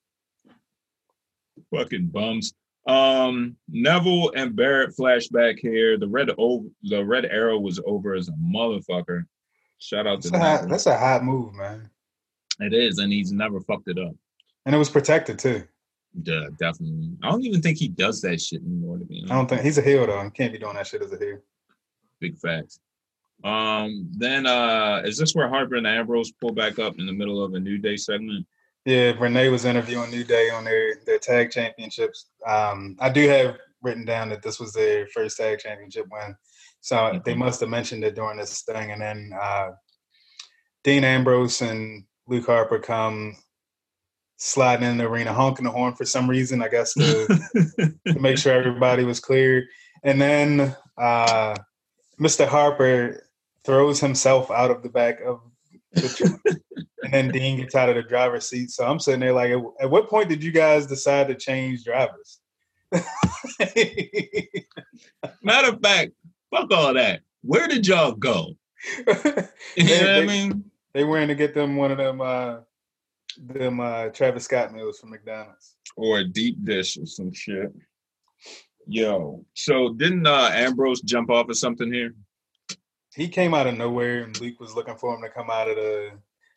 [1.71, 2.53] Fucking bums.
[2.85, 5.97] Um, Neville and Barrett flashback here.
[5.97, 9.23] The red o- the red arrow was over as a motherfucker.
[9.79, 11.89] Shout out that's to a hot, that's a hot move, man.
[12.59, 14.13] It is, and he's never fucked it up.
[14.65, 15.63] And it was protected too.
[16.23, 17.11] Yeah, definitely.
[17.23, 18.99] I don't even think he does that shit anymore.
[18.99, 19.31] To be honest.
[19.31, 20.23] I don't think he's a heel though.
[20.23, 21.39] He can't be doing that shit as a heel.
[22.19, 22.79] Big facts.
[23.43, 27.43] Um, then uh is this where Harper and Ambrose pull back up in the middle
[27.43, 28.45] of a New Day segment?
[28.85, 32.27] Yeah, Renee was interviewing New Day on their their tag championships.
[32.45, 36.35] Um, I do have written down that this was their first tag championship win,
[36.81, 37.17] so mm-hmm.
[37.23, 38.91] they must have mentioned it during this thing.
[38.91, 39.71] And then uh,
[40.83, 43.37] Dean Ambrose and Luke Harper come
[44.35, 46.61] sliding in the arena, honking the horn for some reason.
[46.61, 47.27] I guess to,
[48.07, 49.65] to make sure everybody was clear.
[50.03, 51.55] And then uh,
[52.19, 52.45] Mr.
[52.45, 53.29] Harper
[53.63, 55.39] throws himself out of the back of
[57.03, 58.71] and then Dean gets out of the driver's seat.
[58.71, 61.83] So I'm sitting there like, at, at what point did you guys decide to change
[61.83, 62.39] drivers?
[65.41, 66.11] Matter of fact,
[66.51, 67.21] fuck all that.
[67.41, 68.55] Where did y'all go?
[68.97, 69.05] you
[69.77, 70.63] they, know what I mean?
[70.93, 72.57] They went to get them one of them uh
[73.37, 75.75] them uh Travis Scott meals from McDonald's.
[75.95, 77.71] Or a deep dish or some shit.
[78.85, 82.13] Yo, so didn't uh Ambrose jump off of something here?
[83.15, 85.75] He came out of nowhere and Luke was looking for him to come out of
[85.75, 86.11] the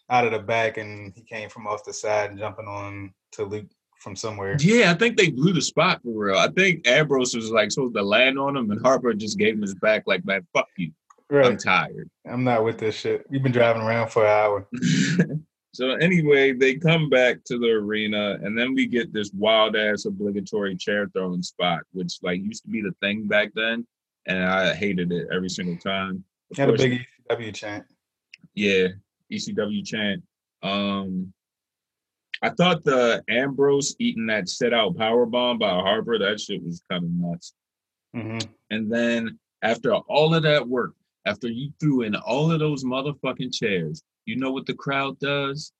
[0.08, 3.44] out of the back and he came from off the side and jumping on to
[3.44, 3.66] Luke
[3.98, 4.56] from somewhere.
[4.60, 6.36] Yeah, I think they blew the spot for real.
[6.36, 9.62] I think Ambrose was like supposed to land on him and Harper just gave him
[9.62, 10.92] his back like, man, fuck you.
[11.28, 11.46] Right.
[11.46, 12.08] I'm tired.
[12.30, 13.26] I'm not with this shit.
[13.28, 14.68] We've been driving around for an hour.
[15.74, 20.04] so anyway, they come back to the arena, and then we get this wild ass
[20.04, 23.84] obligatory chair throwing spot, which like used to be the thing back then,
[24.26, 26.22] and I hated it every single time.
[26.50, 27.84] Of Had course, a big ECW chant.
[28.54, 28.88] Yeah,
[29.32, 30.22] ECW chant.
[30.62, 31.32] Um,
[32.42, 36.82] I thought the Ambrose eating that set out power bomb by Harper, that shit was
[36.90, 37.54] kind of nuts.
[38.14, 38.48] Mm-hmm.
[38.70, 40.94] And then after all of that work,
[41.26, 45.72] after you threw in all of those motherfucking chairs, you know what the crowd does?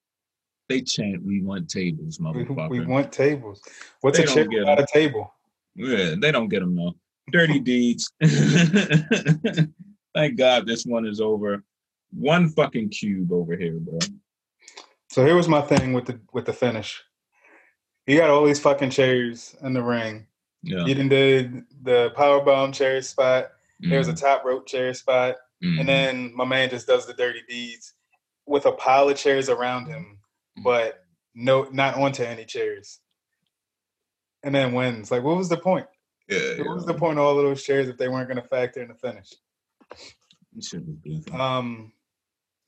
[0.69, 3.63] They chant, "We want tables, motherfucker." We, we want tables.
[4.01, 5.33] What's they a chair without a table?
[5.77, 6.95] Yeah, they don't get them though.
[7.31, 8.11] Dirty deeds.
[10.17, 11.63] Thank God this one is over.
[12.11, 13.99] One fucking cube over here, bro.
[15.11, 17.03] So here was my thing with the with the finish.
[18.07, 20.27] He got all these fucking chairs in the ring.
[20.63, 20.87] Yeah.
[20.87, 23.45] You did the power bomb chair spot.
[23.83, 23.91] Mm-hmm.
[23.91, 25.81] There's a top rope chair spot, mm-hmm.
[25.81, 27.93] and then my man just does the dirty deeds
[28.47, 30.19] with a pile of chairs around him,
[30.65, 33.01] but no, not onto any chairs.
[34.43, 35.11] And then wins.
[35.11, 35.87] Like, what was the point?
[36.29, 36.59] Yeah.
[36.59, 38.81] What was the point of all of those chairs if they weren't going to factor
[38.81, 39.33] in the finish?
[41.33, 41.93] Um,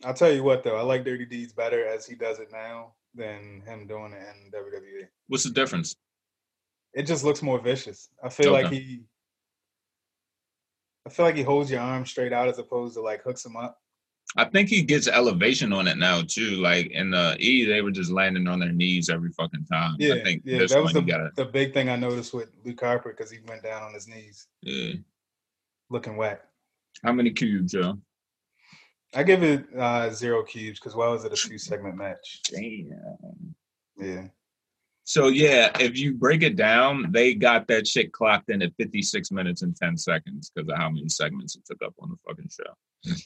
[0.05, 2.93] I'll tell you what though, I like Dirty Deeds better as he does it now
[3.15, 5.09] than him doing it in WWE.
[5.29, 5.97] What's the difference?
[6.95, 8.09] It just looks more vicious.
[8.23, 8.63] I feel okay.
[8.63, 9.03] like he
[11.07, 13.57] I feel like he holds your arm straight out as opposed to like hooks him
[13.57, 13.81] up.
[14.37, 16.57] I think he gets elevation on it now too.
[16.57, 19.97] Like in the E, they were just landing on their knees every fucking time.
[19.99, 21.31] Yeah, I think yeah, that was the, gotta...
[21.35, 24.49] the big thing I noticed with Luke Harper because he went down on his knees.
[24.61, 24.95] Yeah,
[25.89, 26.43] looking whack.
[27.05, 27.99] How many cubes, Joe?
[29.15, 32.41] I give it uh, zero cubes because why was it a two segment match?
[32.51, 33.55] Damn.
[33.97, 34.25] Yeah.
[35.05, 39.31] So yeah, if you break it down, they got that shit clocked in at 56
[39.31, 42.51] minutes and 10 seconds because of how many segments it took up on the fucking
[42.51, 43.17] show.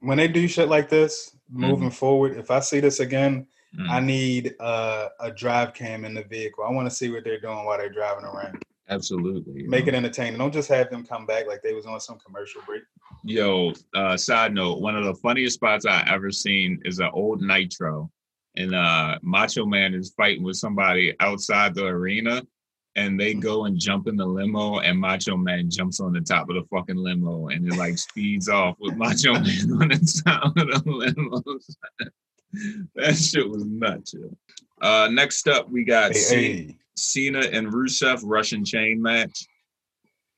[0.00, 1.94] When they do shit like this, moving mm-hmm.
[1.94, 3.90] forward, if I see this again, mm-hmm.
[3.90, 6.62] I need uh, a drive cam in the vehicle.
[6.62, 8.62] I want to see what they're doing while they're driving around.
[8.90, 9.62] Absolutely.
[9.68, 10.38] Make it entertaining.
[10.38, 12.82] Don't just have them come back like they was on some commercial break.
[13.24, 17.40] Yo, uh, side note, one of the funniest spots I ever seen is an old
[17.40, 18.10] Nitro
[18.56, 22.42] and uh Macho Man is fighting with somebody outside the arena
[22.96, 26.48] and they go and jump in the limo and Macho Man jumps on the top
[26.50, 30.56] of the fucking limo and it like speeds off with Macho Man on the top
[30.56, 31.42] of the limo.
[32.96, 34.14] that shit was nuts.
[34.14, 34.36] Yo.
[34.82, 36.76] Uh next up we got hey, C- hey.
[37.00, 39.46] Cena and Rusev Russian chain match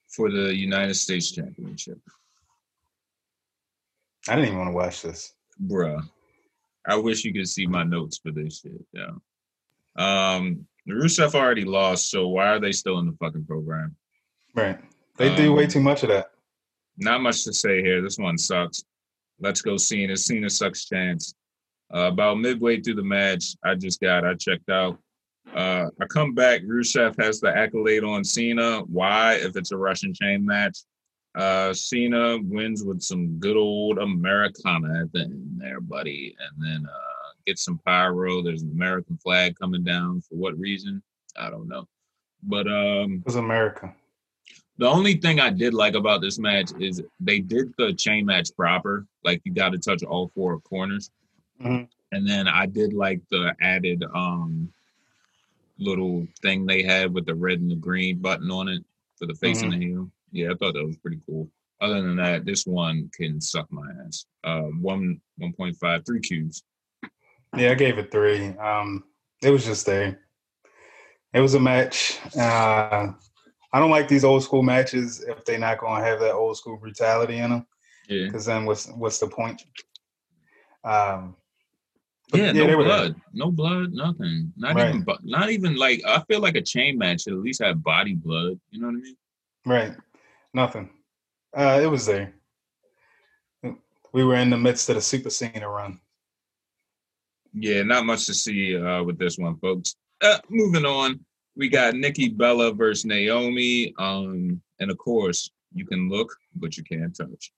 [0.08, 1.98] for the United States Championship.
[4.28, 5.34] I didn't even want to watch this.
[5.66, 6.02] Bruh.
[6.86, 8.84] I wish you could see my notes for this shit.
[8.92, 9.12] Yeah.
[9.96, 13.96] Um, Rusev already lost, so why are they still in the fucking program?
[14.54, 14.78] Right.
[15.16, 16.30] They um, do way too much of that.
[16.98, 18.02] Not much to say here.
[18.02, 18.84] This one sucks.
[19.40, 20.16] Let's go Cena.
[20.16, 21.34] Cena sucks chance.
[21.94, 24.98] Uh, about midway through the match, I just got, I checked out.
[25.54, 26.62] Uh, I come back.
[26.62, 28.80] Rusev has the accolade on Cena.
[28.80, 29.34] Why?
[29.34, 30.78] If it's a Russian chain match,
[31.34, 36.34] uh, Cena wins with some good old Americana at the end there, buddy.
[36.40, 38.42] And then uh, get some pyro.
[38.42, 40.20] There's an American flag coming down.
[40.22, 41.02] For what reason?
[41.36, 41.88] I don't know.
[42.42, 43.94] But um it was America.
[44.78, 48.48] The only thing I did like about this match is they did the chain match
[48.56, 49.06] proper.
[49.24, 51.10] Like you got to touch all four corners.
[51.62, 51.84] Mm-hmm.
[52.12, 54.72] And then I did like the added um
[55.82, 58.82] little thing they had with the red and the green button on it
[59.18, 59.72] for the face mm-hmm.
[59.72, 60.10] and the heel.
[60.30, 61.50] Yeah, I thought that was pretty cool.
[61.80, 64.26] Other than that, this one can suck my ass.
[64.44, 66.62] Uh, one one point five, three cubes.
[67.56, 68.48] Yeah, I gave it three.
[68.56, 69.04] Um,
[69.42, 70.20] it was just there.
[71.34, 72.18] It was a match.
[72.36, 73.08] Uh,
[73.72, 76.56] I don't like these old school matches if they're not going to have that old
[76.56, 77.66] school brutality in them.
[78.08, 78.26] Yeah.
[78.26, 79.62] Because then what's what's the point?
[80.84, 81.36] Um,
[82.34, 84.52] yeah, yeah, no blood, no blood, nothing.
[84.56, 84.88] Not right.
[84.88, 88.14] even, not even like I feel like a chain match should at least have body
[88.14, 88.58] blood.
[88.70, 89.16] You know what I mean?
[89.64, 89.92] Right.
[90.54, 90.90] Nothing.
[91.56, 92.34] Uh, it was there.
[94.12, 95.98] We were in the midst of the Super Cena run.
[97.54, 99.96] Yeah, not much to see uh, with this one, folks.
[100.22, 101.20] Uh, moving on,
[101.56, 103.94] we got Nikki Bella versus Naomi.
[103.98, 107.52] Um, and of course, you can look, but you can't touch.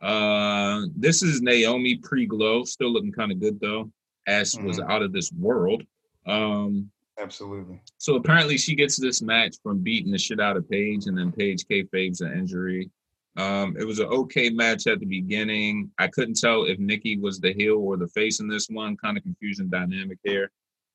[0.00, 3.90] Uh, this is Naomi pre-glow, still looking kind of good though.
[4.28, 4.66] Ass mm-hmm.
[4.66, 5.82] was out of this world.
[6.26, 7.80] Um, Absolutely.
[7.96, 11.32] So apparently, she gets this match from beating the shit out of Paige, and then
[11.32, 12.90] Paige kayfabes an injury.
[13.36, 15.90] Um, it was an okay match at the beginning.
[15.98, 18.96] I couldn't tell if Nikki was the heel or the face in this one.
[18.96, 20.50] Kind of confusing dynamic here.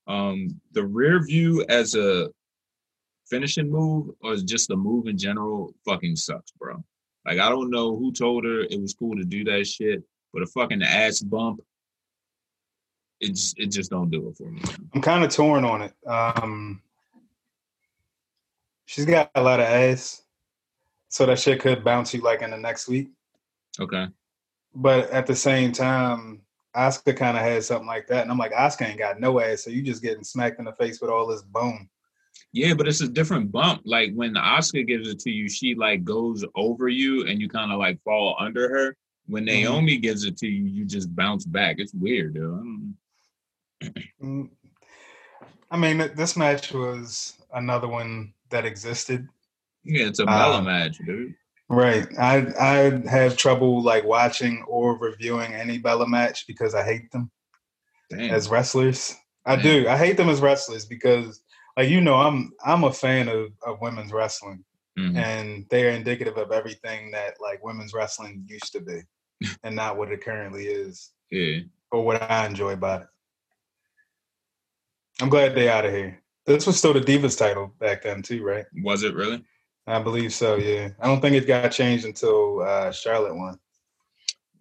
[0.08, 2.30] Um, the rear view as a
[3.30, 6.84] finishing move or just a move in general fucking sucks, bro.
[7.26, 10.43] Like I don't know who told her it was cool to do that shit, but
[10.43, 11.62] a fucking ass bump,
[13.23, 14.62] it just it just don't do it for me.
[14.93, 15.93] I'm kind of torn on it.
[16.05, 16.81] Um,
[18.86, 20.23] she's got a lot of ass,
[21.07, 23.09] so that shit could bounce you like in the next week.
[23.79, 24.07] Okay.
[24.75, 26.41] But at the same time,
[26.75, 29.63] Oscar kind of had something like that, and I'm like, Oscar ain't got no ass,
[29.63, 31.89] so you just getting smacked in the face with all this bone.
[32.51, 33.81] Yeah, but it's a different bump.
[33.86, 37.71] Like when Oscar gives it to you, she like goes over you and you kind
[37.71, 38.97] of like fall under her.
[39.27, 39.63] When mm-hmm.
[39.63, 40.01] Naomi mm-hmm.
[40.01, 41.77] gives it to you, you just bounce back.
[41.79, 42.93] It's weird, dude.
[44.22, 44.50] Mm.
[45.72, 49.28] I mean, this match was another one that existed.
[49.84, 51.34] Yeah, it's a Bella um, match, dude.
[51.69, 52.08] Right.
[52.19, 57.32] I I have trouble like watching or reviewing any Bella match because I hate them
[58.10, 58.30] Damn.
[58.30, 59.15] as wrestlers.
[59.46, 59.63] I Damn.
[59.63, 59.89] do.
[59.89, 61.43] I hate them as wrestlers because
[61.78, 64.63] like you know i'm i'm a fan of, of women's wrestling
[64.98, 65.17] mm-hmm.
[65.17, 69.02] and they're indicative of everything that like women's wrestling used to be
[69.63, 71.60] and not what it currently is yeah
[71.91, 73.08] or what i enjoy about it
[75.21, 78.43] i'm glad they're out of here this was still the divas title back then too
[78.43, 79.43] right was it really
[79.88, 83.58] i believe so yeah i don't think it got changed until uh charlotte won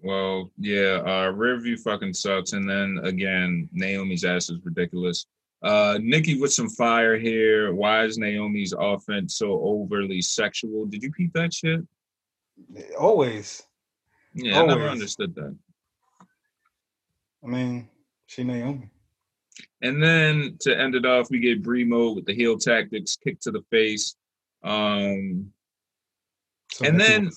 [0.02, 2.52] well, yeah, uh, rear view fucking sucks.
[2.54, 5.26] And then again, Naomi's ass is ridiculous.
[5.62, 7.72] Uh, Nikki with some fire here.
[7.72, 10.86] Why is Naomi's offense so overly sexual?
[10.86, 11.80] Did you peep that shit?
[12.98, 13.62] Always.
[14.34, 14.72] Yeah, Always.
[14.72, 15.56] I never understood that.
[17.44, 17.88] I mean,
[18.26, 18.88] she Naomi.
[19.82, 23.40] And then to end it off, we get Brie Mode with the heel tactics, kick
[23.40, 24.14] to the face.
[24.62, 25.52] Um,
[26.70, 27.30] so and then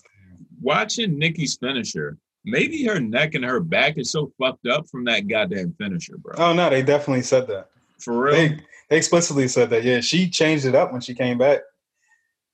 [0.61, 5.27] watching Nikki's finisher, maybe her neck and her back is so fucked up from that
[5.27, 6.35] goddamn finisher, bro.
[6.37, 7.69] Oh no, they definitely said that.
[7.99, 8.35] For real?
[8.35, 9.83] They, they explicitly said that.
[9.83, 11.61] Yeah, she changed it up when she came back.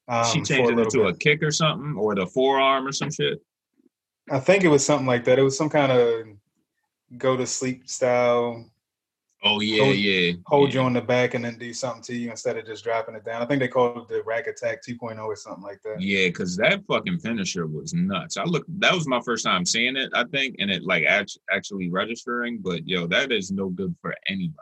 [0.08, 1.16] Um, she changed it into bit.
[1.16, 3.42] a kick or something, or the forearm or some shit.
[4.30, 5.40] I think it was something like that.
[5.40, 6.28] It was some kind of
[7.18, 8.66] go to sleep style.
[9.44, 10.32] Oh yeah, hold, yeah.
[10.46, 10.82] Hold yeah.
[10.82, 13.26] you on the back and then do something to you instead of just dropping it
[13.26, 13.42] down.
[13.42, 16.00] I think they called it the rack attack 2.0 or something like that.
[16.00, 18.38] Yeah, because that fucking finisher was nuts.
[18.38, 21.06] I look, that was my first time seeing it, I think, and it like
[21.50, 22.60] actually registering.
[22.60, 24.58] But yo, that is no good for anybody.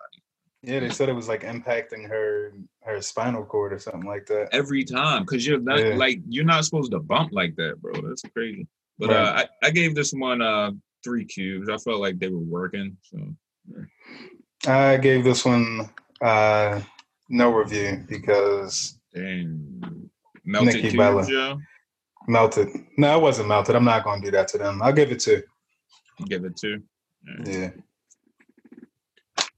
[0.62, 4.50] Yeah, they said it was like impacting her her spinal cord or something like that.
[4.54, 5.96] Every time, because you're not yeah.
[5.96, 8.00] like you're not supposed to bump like that, bro.
[8.02, 8.68] That's crazy.
[8.98, 9.18] But right.
[9.18, 10.72] uh, I, I gave this one uh
[11.04, 11.70] three cubes.
[11.70, 12.98] I felt like they were working.
[13.04, 13.18] So
[13.70, 13.84] yeah.
[14.68, 15.90] I gave this one
[16.22, 16.82] uh
[17.30, 20.10] no review because Dang.
[20.44, 21.26] melted Nikki Bella.
[21.26, 21.60] Joe?
[22.28, 22.70] Melted.
[22.98, 23.76] No, it wasn't melted.
[23.76, 24.82] I'm not gonna do that to them.
[24.82, 25.44] I'll give it two.
[26.26, 26.82] Give it two.
[27.46, 27.72] Yeah.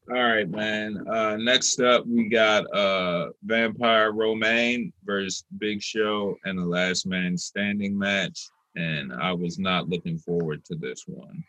[0.10, 1.08] All right, man.
[1.08, 7.38] Uh, next up, we got uh, Vampire Romaine versus Big Show and the Last Man
[7.38, 11.44] Standing match, and I was not looking forward to this one.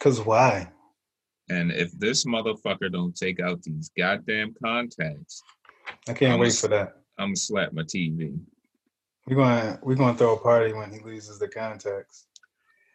[0.00, 0.68] Cause why?
[1.48, 5.42] And if this motherfucker don't take out these goddamn contacts,
[6.08, 6.96] I can't I'm wait a, for that.
[7.18, 8.38] I'm gonna slap my TV.
[9.26, 12.26] We're gonna we're gonna throw a party when he loses the contacts.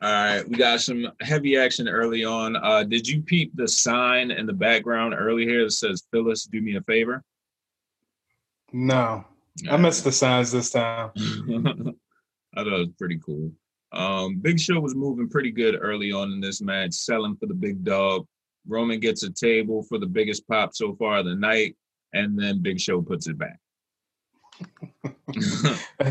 [0.01, 2.55] All right, we got some heavy action early on.
[2.55, 6.62] Uh, did you peep the sign in the background early here that says "Phyllis, do
[6.62, 7.24] me a favor"?
[8.72, 9.26] No,
[9.69, 11.11] I missed the signs this time.
[11.17, 13.51] I thought it was pretty cool.
[13.91, 17.53] Um, Big Show was moving pretty good early on in this match, selling for the
[17.53, 18.28] big dog.
[18.68, 21.76] Roman gets a table for the biggest pop so far of the night,
[22.13, 23.59] and then Big Show puts it back.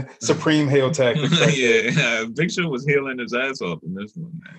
[0.20, 1.30] Supreme heel tactic.
[1.54, 4.56] yeah, Big Show was heeling his ass off in this one, man.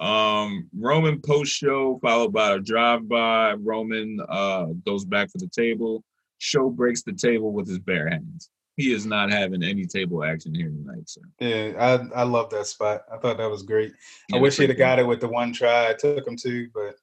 [0.00, 3.52] Um, Roman post show followed by a drive by.
[3.52, 6.02] Roman uh, goes back for the table.
[6.38, 8.48] Show breaks the table with his bare hands.
[8.76, 11.20] He is not having any table action here tonight, sir.
[11.38, 11.72] Yeah,
[12.14, 13.02] I I love that spot.
[13.12, 13.92] I thought that was great.
[14.30, 15.90] Yeah, I wish he'd have got it with the one try.
[15.90, 16.94] It took him two, but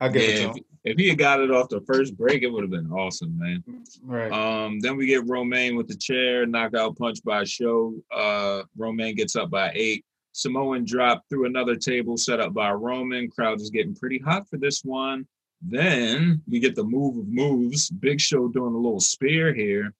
[0.00, 0.56] I give yeah, it.
[0.56, 3.38] If, if he had got it off the first break, it would have been awesome,
[3.38, 3.62] man.
[4.02, 4.32] Right.
[4.32, 7.94] Um, then we get Romaine with the chair, knockout punch by Show.
[8.10, 10.04] Uh, Romaine gets up by eight.
[10.32, 13.28] Samoan drop through another table set up by Roman.
[13.28, 15.26] Crowd is getting pretty hot for this one.
[15.60, 17.90] Then we get the move of moves.
[17.90, 19.92] Big Show doing a little spear here.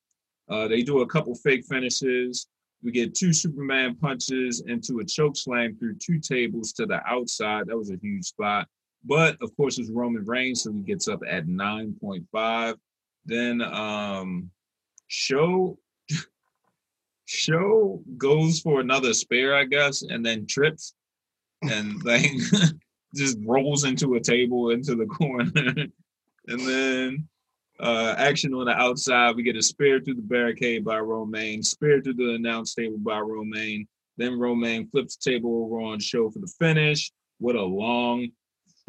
[0.48, 2.46] Uh, they do a couple fake finishes.
[2.82, 7.66] We get two Superman punches into a choke slam through two tables to the outside.
[7.66, 8.66] That was a huge spot.
[9.04, 12.76] But of course, it's Roman Reigns, so he gets up at 9.5.
[13.26, 14.50] Then um
[15.08, 15.78] Show
[17.26, 20.94] Show goes for another spear, I guess, and then trips
[21.62, 22.38] and then
[23.14, 25.74] just rolls into a table into the corner.
[26.46, 27.28] and then
[27.78, 29.36] uh, action on the outside.
[29.36, 33.20] We get a spear through the barricade by Romaine, spear through the announce table by
[33.20, 33.88] Romaine.
[34.16, 37.10] Then Romaine flips the table over on show for the finish.
[37.38, 38.28] What a long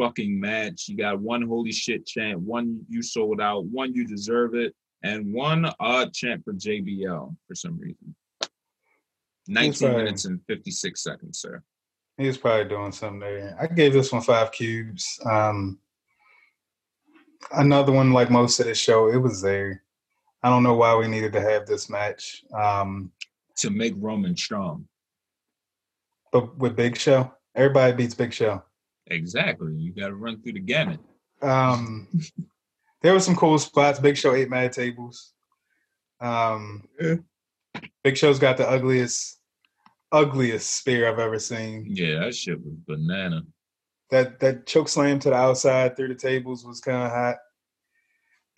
[0.01, 0.87] fucking match.
[0.87, 4.73] You got one holy shit chant, one you sold out, one you deserve it,
[5.03, 8.15] and one odd chant for JBL for some reason.
[9.47, 11.61] 19 minutes and 56 seconds, sir.
[12.17, 13.55] He was probably doing something there.
[13.59, 15.19] I gave this one five cubes.
[15.25, 15.79] Um,
[17.51, 19.83] another one like most of the show, it was there.
[20.43, 22.43] I don't know why we needed to have this match.
[22.53, 23.11] Um,
[23.57, 24.87] to make Roman strong.
[26.31, 28.63] But with Big Show, everybody beats Big Show.
[29.11, 29.73] Exactly.
[29.73, 30.99] You got to run through the gamut.
[31.41, 32.07] Um,
[33.01, 33.99] there were some cool spots.
[33.99, 35.33] Big Show ate mad tables.
[36.19, 37.15] Um, yeah.
[38.03, 39.39] Big Show's got the ugliest,
[40.11, 41.85] ugliest spear I've ever seen.
[41.89, 43.43] Yeah, that shit was banana
[44.11, 47.37] that that choke slam to the outside through the tables was kind of hot.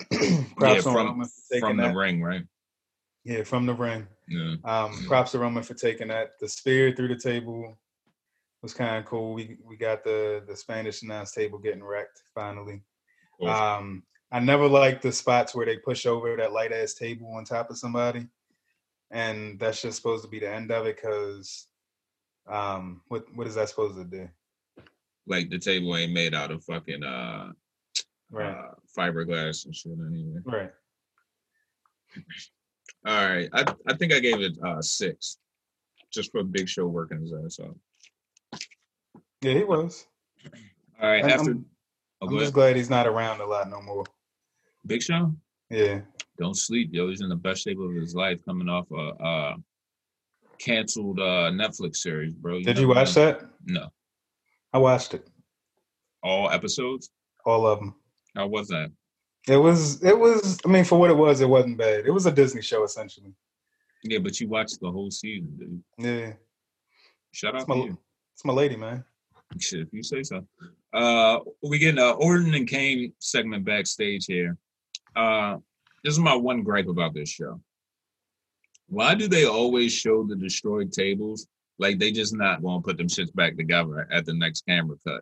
[0.57, 2.43] props yeah, from, Roman for taking from the ring, right?
[3.23, 4.07] Yeah, from the ring.
[4.27, 4.55] Yeah.
[4.65, 6.31] Um, props to Roman for taking that.
[6.41, 7.77] The spear through the table
[8.63, 9.33] was kind of cool.
[9.33, 12.81] We we got the the Spanish announce table getting wrecked finally.
[13.45, 17.43] Um, I never liked the spots where they push over that light ass table on
[17.43, 18.27] top of somebody,
[19.11, 20.95] and that's just supposed to be the end of it.
[20.95, 21.67] Because
[22.49, 24.29] um, what what is that supposed to do?
[25.27, 27.51] like the table ain't made out of fucking uh,
[28.31, 28.49] right.
[28.49, 30.39] uh fiberglass and shit anyway.
[30.45, 30.71] Right.
[33.05, 33.49] All right.
[33.53, 35.37] I I think I gave it uh six.
[36.11, 37.75] Just for Big Show working his ass off.
[39.43, 40.07] Yeah, he was.
[41.01, 41.23] All right.
[41.23, 41.65] after I'm,
[42.21, 44.05] oh, I'm just glad he's not around a lot no more.
[44.85, 45.33] Big Show?
[45.69, 46.01] Yeah.
[46.39, 47.09] Don't sleep, yo.
[47.09, 49.55] He's in the best shape of his life coming off a uh
[50.59, 52.57] canceled uh Netflix series, bro.
[52.57, 53.41] You Did you watch that?
[53.65, 53.89] No.
[54.71, 55.27] I watched it.
[56.23, 57.09] All episodes?
[57.45, 57.95] All of them.
[58.35, 58.91] How was that?
[59.47, 60.01] It was.
[60.03, 60.57] It was.
[60.65, 62.05] I mean, for what it was, it wasn't bad.
[62.05, 63.33] It was a Disney show essentially.
[64.03, 65.83] Yeah, but you watched the whole season, dude.
[65.97, 66.33] Yeah.
[67.31, 67.97] Shout out my, to you.
[68.33, 69.03] It's my lady, man.
[69.59, 70.45] Shit, if you say so.
[70.93, 74.57] Uh, we get an uh, Orton and Kane segment backstage here.
[75.15, 75.57] Uh,
[76.03, 77.61] this is my one gripe about this show.
[78.87, 81.47] Why do they always show the destroyed tables
[81.79, 85.21] like they just not gonna put them shits back together at the next camera cut.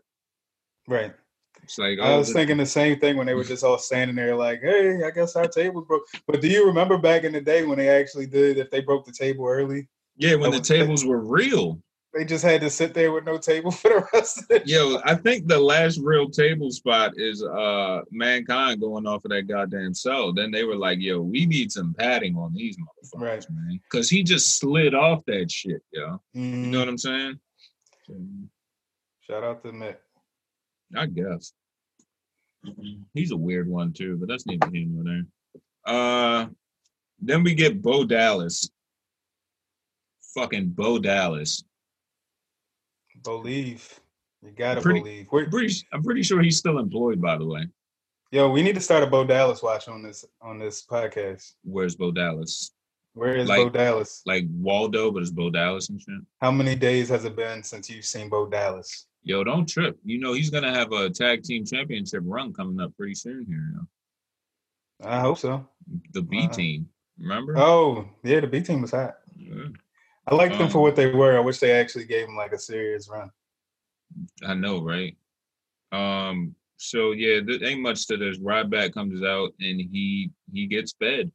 [0.88, 1.14] Right.
[1.64, 4.16] It's like I was the- thinking the same thing when they were just all standing
[4.16, 6.04] there like, hey, I guess our tables broke.
[6.28, 9.06] But do you remember back in the day when they actually did if they broke
[9.06, 9.88] the table early?
[10.18, 11.82] Yeah, when the tables were real
[12.14, 15.00] they just had to sit there with no table for the rest of the Yo,
[15.06, 19.94] I think the last real table spot is uh mankind going off of that goddamn
[19.94, 20.34] cell.
[20.34, 23.46] Then they were like, yo, we need some padding on these motherfuckers, right.
[23.50, 23.80] man.
[23.92, 26.22] Cause he just slid off that shit, yo.
[26.36, 26.40] Mm-hmm.
[26.40, 26.80] You know mm-hmm.
[26.80, 27.40] what I'm saying?
[29.22, 29.98] Shout out to Mick.
[30.96, 31.54] I guess.
[33.14, 35.26] He's a weird one too, but that's neither here nor there.
[35.86, 36.48] Uh
[37.24, 38.70] then we get Bo Dallas.
[40.34, 41.64] Fucking Bo Dallas
[43.24, 44.00] Believe.
[44.44, 45.28] You gotta pretty, believe.
[45.32, 47.68] We're, pretty, I'm pretty sure he's still employed, by the way.
[48.32, 51.54] Yo, we need to start a Bo Dallas watch on this on this podcast.
[51.64, 52.72] Where's Bo Dallas?
[53.14, 54.22] Where is like, Bo Dallas?
[54.26, 56.22] Like Waldo, but it's Bo Dallas and shit.
[56.40, 59.08] How many days has it been since you've seen Bo Dallas?
[59.24, 60.00] Yo, don't trip.
[60.04, 63.74] You know he's gonna have a tag team championship run coming up pretty soon here.
[63.76, 65.08] Yo.
[65.08, 65.68] I hope so.
[66.14, 66.88] The B uh, team,
[67.20, 67.58] remember?
[67.58, 69.18] Oh, yeah, the B team was hot.
[70.28, 71.38] I like um, them for um, what they were.
[71.38, 73.32] I wish they actually gave them like a serious run.
[74.46, 75.16] I know, right?
[75.92, 76.56] Um.
[76.78, 78.40] So yeah, there ain't much to this.
[78.40, 81.32] Ryback comes out and he he gets fed.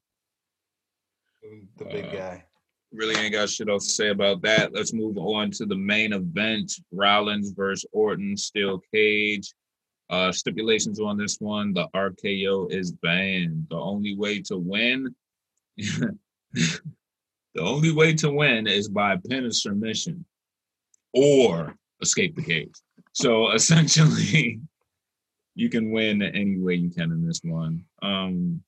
[1.78, 2.44] The big uh, guy.
[2.92, 4.72] Really ain't got shit else to say about that.
[4.72, 9.52] Let's move on to the main event: Rollins versus Orton, steel cage.
[10.08, 13.66] Uh, stipulations on this one: the RKO is banned.
[13.70, 15.14] The only way to win
[17.56, 20.26] The only way to win is by pin submission
[21.14, 22.74] or escape the cage.
[23.14, 24.60] So essentially,
[25.54, 27.82] you can win any way you can in this one.
[28.02, 28.62] Um,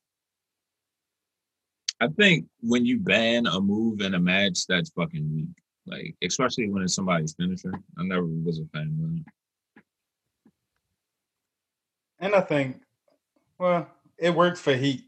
[2.01, 5.49] I think when you ban a move in a match, that's fucking weak.
[5.85, 7.73] Like, especially when it's somebody's finisher.
[7.95, 9.23] I never was a fan
[9.77, 9.83] of that.
[12.25, 12.81] And I think,
[13.59, 13.87] well,
[14.17, 15.03] it works for Heat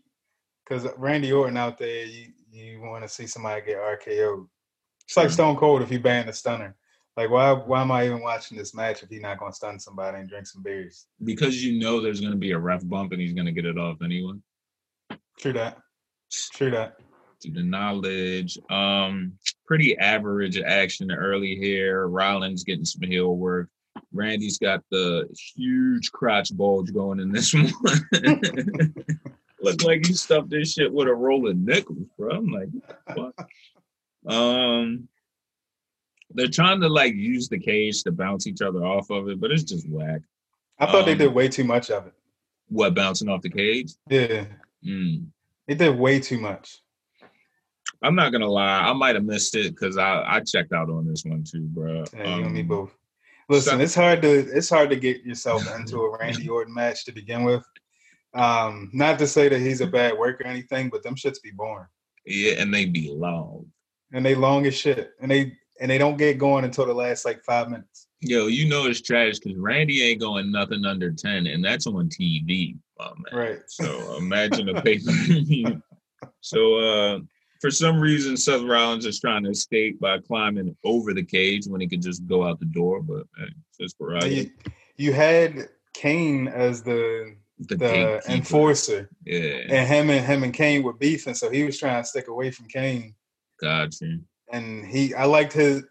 [0.63, 4.47] because Randy Orton out there, you you want to see somebody get RKO.
[5.05, 6.75] It's like Stone Cold if he banned a stunner.
[7.17, 10.19] Like why why am I even watching this match if he's not gonna stun somebody
[10.19, 11.07] and drink some beers?
[11.23, 14.01] Because you know there's gonna be a ref bump and he's gonna get it off
[14.01, 14.35] anyway.
[15.37, 15.77] True that.
[16.53, 16.97] True that.
[17.41, 18.57] To the knowledge.
[18.69, 19.33] Um
[19.65, 22.07] pretty average action early here.
[22.07, 23.69] Rollins getting some heel work.
[24.13, 27.73] Randy's got the huge crotch bulge going in this one.
[29.61, 32.35] Look like he stuffed this shit with a roll of nickels, bro.
[32.35, 32.69] I'm like,
[33.13, 33.33] what?
[34.25, 35.07] Um,
[36.33, 39.51] they're trying to like use the cage to bounce each other off of it, but
[39.51, 40.21] it's just whack.
[40.79, 42.13] I thought um, they did way too much of it.
[42.69, 43.93] What bouncing off the cage?
[44.09, 44.45] Yeah,
[44.83, 45.25] mm.
[45.67, 46.81] they did way too much.
[48.03, 51.07] I'm not gonna lie, I might have missed it because I I checked out on
[51.07, 51.99] this one too, bro.
[51.99, 52.95] Um, you and me um, both.
[53.49, 57.05] Listen, so, it's hard to it's hard to get yourself into a Randy Orton match
[57.05, 57.63] to begin with.
[58.33, 61.51] Um, not to say that he's a bad worker or anything, but them shits be
[61.51, 61.87] boring.
[62.25, 63.65] Yeah, and they be long.
[64.13, 65.11] And they long as shit.
[65.21, 68.07] And they and they don't get going until the last like five minutes.
[68.21, 72.07] Yo, you know it's trash because Randy ain't going nothing under 10, and that's on
[72.07, 72.77] TV.
[72.99, 73.61] Oh, right.
[73.67, 75.81] So imagine a pay per view.
[76.41, 77.19] so uh
[77.59, 81.81] for some reason Seth Rollins is trying to escape by climbing over the cage when
[81.81, 84.49] he could just go out the door, but hey, just for you,
[84.97, 87.35] you had Kane as the
[87.67, 89.09] the, the enforcer.
[89.25, 89.61] Yeah.
[89.69, 92.51] And him and him and Kane were beefing, so he was trying to stick away
[92.51, 93.15] from Kane.
[93.59, 94.17] Gotcha.
[94.51, 95.83] And he I liked his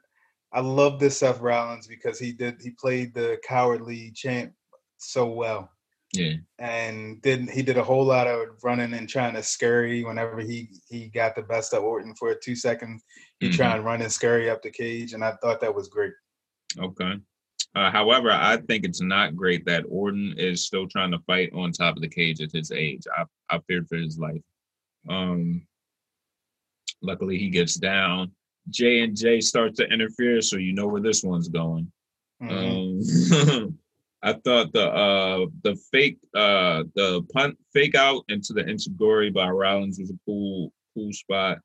[0.53, 4.53] I love this Seth Rollins because he did he played the cowardly champ
[4.99, 5.71] so well.
[6.13, 6.35] Yeah.
[6.59, 10.71] And did he did a whole lot of running and trying to scurry whenever he
[10.89, 13.05] he got the best of Orton for two seconds.
[13.39, 13.57] He mm-hmm.
[13.57, 16.13] tried to run and scurry up the cage, and I thought that was great.
[16.79, 17.15] Okay.
[17.75, 21.71] Uh, however, I think it's not great that Orton is still trying to fight on
[21.71, 23.05] top of the cage at his age.
[23.17, 24.43] I I feared for his life.
[25.09, 25.67] Um,
[27.01, 28.33] luckily, he gets down.
[28.69, 31.91] J and J start to interfere, so you know where this one's going.
[32.43, 33.51] Mm-hmm.
[33.51, 33.79] Um,
[34.23, 39.49] I thought the uh the fake uh the punt fake out into the enzuigiri by
[39.49, 41.59] Rollins was a cool cool spot.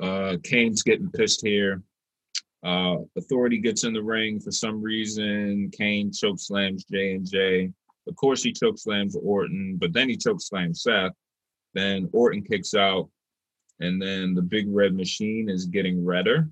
[0.00, 1.82] Uh Kane's getting pissed here.
[2.64, 5.70] Uh, Authority gets in the ring for some reason.
[5.70, 7.72] Kane choke slams J and J.
[8.08, 11.12] Of course, he choke slams Orton, but then he choke slams Seth.
[11.74, 13.08] Then Orton kicks out,
[13.80, 16.48] and then the big red machine is getting redder.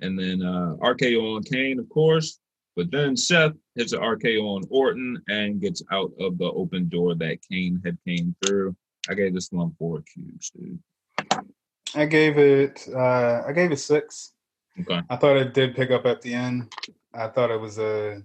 [0.00, 2.38] And then uh, RKO on Kane, of course.
[2.76, 7.14] But then Seth hits an RKO on Orton and gets out of the open door
[7.16, 8.74] that Kane had came through.
[9.08, 10.78] I gave this one four cubes, dude.
[11.94, 12.88] I gave it.
[12.94, 14.32] Uh, I gave it six.
[14.80, 15.02] Okay.
[15.08, 16.72] I thought it did pick up at the end.
[17.14, 18.22] I thought it was a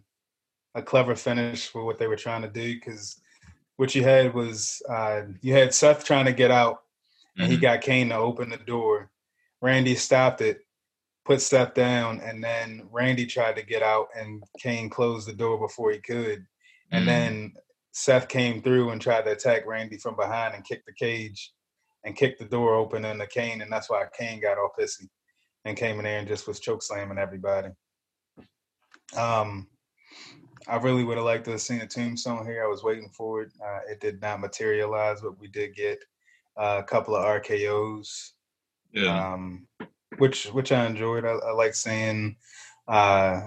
[0.75, 3.21] a clever finish for what they were trying to do because
[3.77, 6.83] what you had was uh, you had Seth trying to get out
[7.37, 7.53] and mm-hmm.
[7.53, 9.09] he got Kane to open the door.
[9.61, 10.59] Randy stopped it,
[11.23, 15.57] put Seth down, and then Randy tried to get out and Kane closed the door
[15.57, 16.45] before he could.
[16.91, 17.07] And mm-hmm.
[17.07, 17.53] then
[17.93, 21.53] Seth came through and tried to attack Randy from behind and kicked the cage
[22.03, 25.07] and kicked the door open into Kane, and that's why Kane got all pissy
[25.65, 27.69] and came in there and just was choke slamming everybody.
[29.17, 29.67] Um,
[30.67, 32.63] I really would have liked to have seen a tombstone here.
[32.63, 33.51] I was waiting for it.
[33.63, 35.99] Uh, it did not materialize, but we did get
[36.57, 38.33] uh, a couple of RKO's.
[38.93, 39.33] Yeah.
[39.33, 39.67] Um,
[40.17, 41.25] which which I enjoyed.
[41.25, 42.37] I, I like seeing
[42.87, 43.41] uh,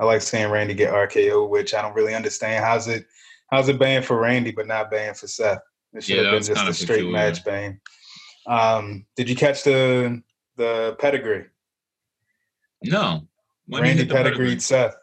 [0.00, 2.64] I like seeing Randy get RKO, which I don't really understand.
[2.64, 3.06] How's it
[3.50, 5.60] how's it banned for Randy but not banned for Seth?
[5.92, 7.12] It should yeah, have been just a straight peculiar.
[7.12, 7.80] match ban.
[8.46, 10.20] Um, did you catch the
[10.56, 11.46] the pedigree.
[12.82, 13.22] No.
[13.66, 14.96] When Randy pedigreed Seth.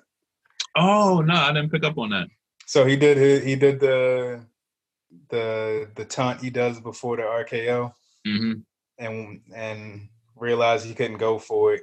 [0.75, 2.27] Oh no, I didn't pick up on that.
[2.65, 4.45] So he did his, he did the
[5.29, 7.93] the the taunt he does before the RKO,
[8.25, 8.53] mm-hmm.
[8.97, 11.81] and and realized he couldn't go for it,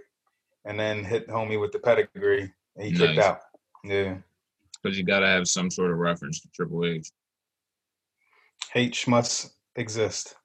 [0.64, 3.00] and then hit homie with the pedigree, and he nice.
[3.00, 3.40] kicked out.
[3.84, 4.16] Yeah,
[4.82, 7.10] because you got to have some sort of reference to Triple H.
[8.74, 10.36] H must exist.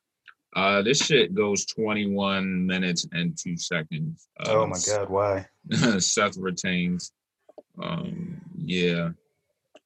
[0.56, 4.28] Uh, this shit goes 21 minutes and two seconds.
[4.40, 5.46] Uh, oh my god, why?
[6.00, 7.12] Seth retains.
[7.82, 9.10] Um, yeah,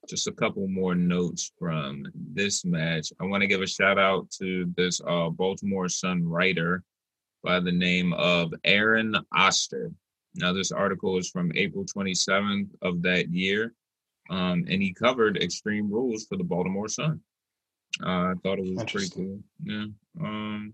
[0.09, 3.13] just a couple more notes from this match.
[3.20, 6.84] I want to give a shout out to this uh, Baltimore Sun writer
[7.43, 9.91] by the name of Aaron Oster.
[10.36, 13.74] Now, this article is from April 27th of that year,
[14.30, 17.22] um, and he covered Extreme Rules for the Baltimore Sun.
[18.03, 19.39] Uh, I thought it was pretty cool.
[19.63, 19.85] Yeah.
[20.21, 20.73] Um,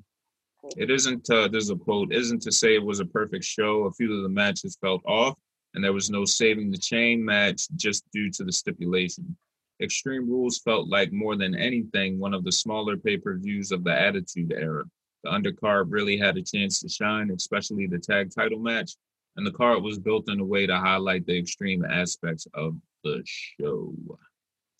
[0.77, 1.29] it isn't.
[1.29, 2.13] Uh, there's a quote.
[2.13, 3.83] Isn't to say it was a perfect show.
[3.83, 5.37] A few of the matches felt off,
[5.73, 9.35] and there was no saving the chain match just due to the stipulation.
[9.81, 13.83] Extreme Rules felt like more than anything one of the smaller pay per views of
[13.83, 14.83] the Attitude Era.
[15.23, 18.95] The undercard really had a chance to shine, especially the tag title match,
[19.35, 23.21] and the card was built in a way to highlight the extreme aspects of the
[23.25, 23.93] show.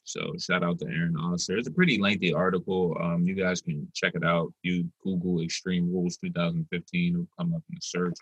[0.04, 1.58] So shout out to Aaron Oster.
[1.58, 2.96] It's a pretty lengthy article.
[3.02, 4.54] Um, you guys can check it out.
[4.62, 8.16] You Google Extreme Rules 2015, it'll come up in the search.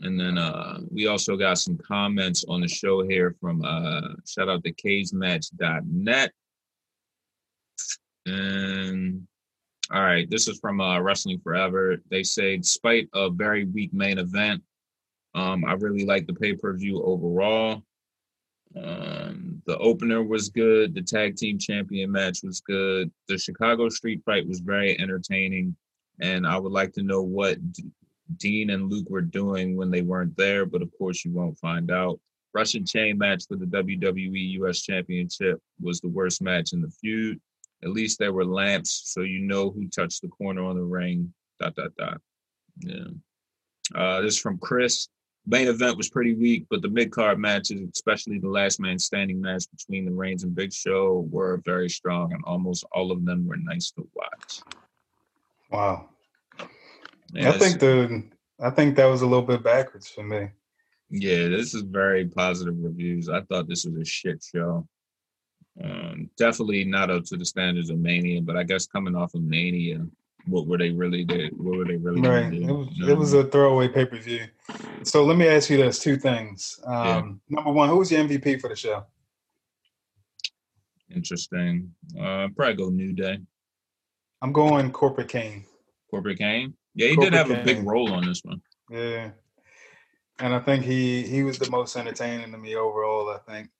[0.00, 4.48] And then uh, we also got some comments on the show here from uh, shout
[4.48, 6.32] out to cagematch.net.
[8.26, 9.26] And
[9.92, 11.98] all right, this is from uh, Wrestling Forever.
[12.10, 14.62] They say, despite a very weak main event,
[15.34, 17.82] um, I really like the pay per view overall.
[18.76, 20.94] Um, the opener was good.
[20.94, 23.10] The tag team champion match was good.
[23.28, 25.76] The Chicago street fight was very entertaining.
[26.20, 27.84] And I would like to know what D-
[28.36, 31.90] Dean and Luke were doing when they weren't there, but of course you won't find
[31.90, 32.20] out.
[32.52, 37.40] Russian chain match for the WWE US Championship was the worst match in the feud.
[37.82, 41.32] At least there were lamps, so you know who touched the corner on the ring.
[41.58, 42.20] Dot dot dot.
[42.80, 43.04] Yeah.
[43.94, 45.08] Uh, this is from Chris
[45.46, 49.40] main event was pretty weak, but the mid card matches, especially the last man standing
[49.40, 53.46] match between the Reigns and Big Show, were very strong, and almost all of them
[53.46, 54.60] were nice to watch.
[55.70, 56.08] Wow.
[57.36, 58.24] I think the
[58.60, 60.48] I think that was a little bit backwards for me.
[61.10, 63.28] Yeah, this is very positive reviews.
[63.28, 64.86] I thought this was a shit show.
[65.82, 69.42] Um, definitely not up to the standards of Mania, but I guess coming off of
[69.42, 70.06] Mania,
[70.46, 71.56] what were they really did?
[71.56, 72.52] What were they really right?
[72.52, 74.46] It was, it was a throwaway pay per view.
[75.02, 76.80] So let me ask you this: two things.
[76.84, 77.56] Um, yeah.
[77.56, 79.04] Number one, who was your MVP for the show?
[81.14, 81.92] Interesting.
[82.18, 83.38] Uh, probably go New Day.
[84.42, 85.64] I'm going Corporate Kane.
[86.10, 86.74] Corporate Kane.
[86.94, 87.60] Yeah, he Corporate did have Kane.
[87.60, 88.60] a big role on this one.
[88.90, 89.30] Yeah,
[90.38, 93.28] and I think he he was the most entertaining to me overall.
[93.30, 93.70] I think.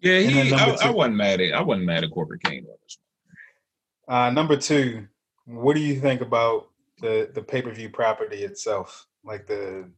[0.00, 0.52] Yeah, he.
[0.52, 1.54] I, I, wasn't mad at.
[1.54, 4.16] I wasn't mad at Corporate Kane on this one.
[4.16, 5.06] Uh, number two,
[5.50, 6.68] what do you think about
[7.00, 9.88] the the pay per view property itself, like the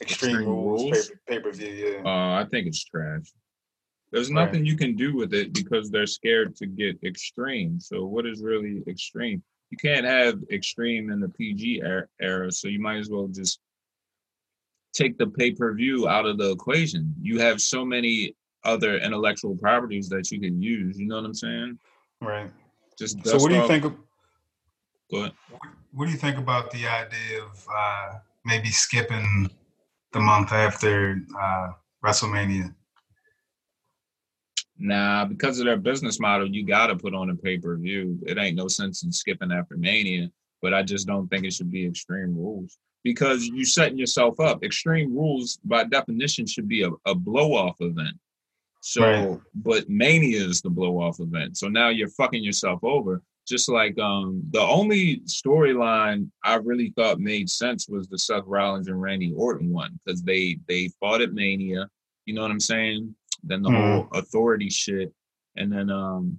[0.00, 2.02] Extreme, Extreme Rules, pay per view?
[2.04, 2.08] Yeah.
[2.08, 3.32] Uh, I think it's trash.
[4.10, 4.66] There's nothing right.
[4.66, 7.78] you can do with it because they're scared to get extreme.
[7.78, 9.42] So what is really extreme?
[9.70, 11.82] You can't have extreme in the PG
[12.20, 13.60] era, so you might as well just
[14.94, 17.14] take the pay per view out of the equation.
[17.20, 18.34] You have so many
[18.64, 20.98] other intellectual properties that you can use.
[20.98, 21.78] You know what I'm saying?
[22.20, 22.50] Right.
[22.98, 23.68] Just so what do you off.
[23.68, 23.84] think?
[25.10, 25.32] Go ahead.
[25.92, 29.50] What do you think about the idea of uh, maybe skipping
[30.12, 31.68] the month after uh,
[32.04, 32.74] WrestleMania?
[34.78, 38.18] Nah, because of their business model, you got to put on a pay per view.
[38.26, 40.30] It ain't no sense in skipping after Mania,
[40.62, 44.62] but I just don't think it should be Extreme Rules because you're setting yourself up.
[44.62, 48.16] Extreme Rules, by definition, should be a, a blow off event.
[48.80, 49.40] So, right.
[49.56, 51.56] but Mania is the blow off event.
[51.56, 57.18] So now you're fucking yourself over just like um the only storyline I really thought
[57.18, 61.32] made sense was the Seth Rollins and Randy Orton one because they they fought at
[61.32, 61.88] Mania,
[62.26, 63.14] you know what I'm saying?
[63.42, 63.76] Then the mm.
[63.76, 65.12] whole authority shit,
[65.56, 66.38] and then um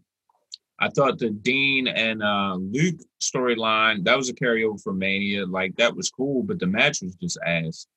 [0.82, 5.76] I thought the Dean and uh, Luke storyline that was a carryover from Mania, like
[5.78, 7.88] that was cool, but the match was just ass,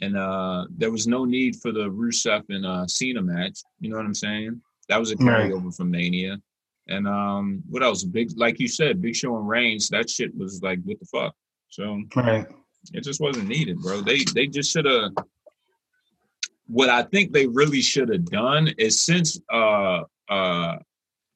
[0.00, 3.96] and uh there was no need for the Rusev and uh Cena match, you know
[3.96, 4.62] what I'm saying?
[4.88, 5.74] That was a carryover right.
[5.74, 6.40] from Mania.
[6.90, 8.02] And um, what else?
[8.04, 9.88] Big, like you said, Big Show and Reigns.
[9.88, 11.34] That shit was like, what the fuck?
[11.68, 12.46] So right.
[12.92, 14.00] it just wasn't needed, bro.
[14.00, 15.12] They they just should have.
[16.66, 20.78] What I think they really should have done is since uh uh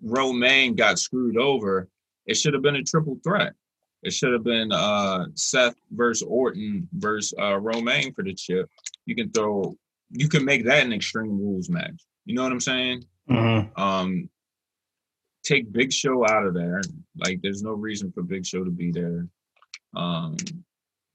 [0.03, 1.89] Romain got screwed over,
[2.27, 3.55] it should have been a triple threat.
[4.03, 8.69] It should have been uh Seth versus Orton versus uh Romain for the chip.
[9.07, 9.77] You can throw
[10.11, 12.05] you can make that an extreme rules match.
[12.25, 13.05] You know what I'm saying?
[13.31, 13.81] Mm-hmm.
[13.81, 14.31] Um
[15.45, 16.81] take Big Show out of there.
[17.17, 19.27] Like, there's no reason for Big Show to be there.
[19.95, 20.37] Um,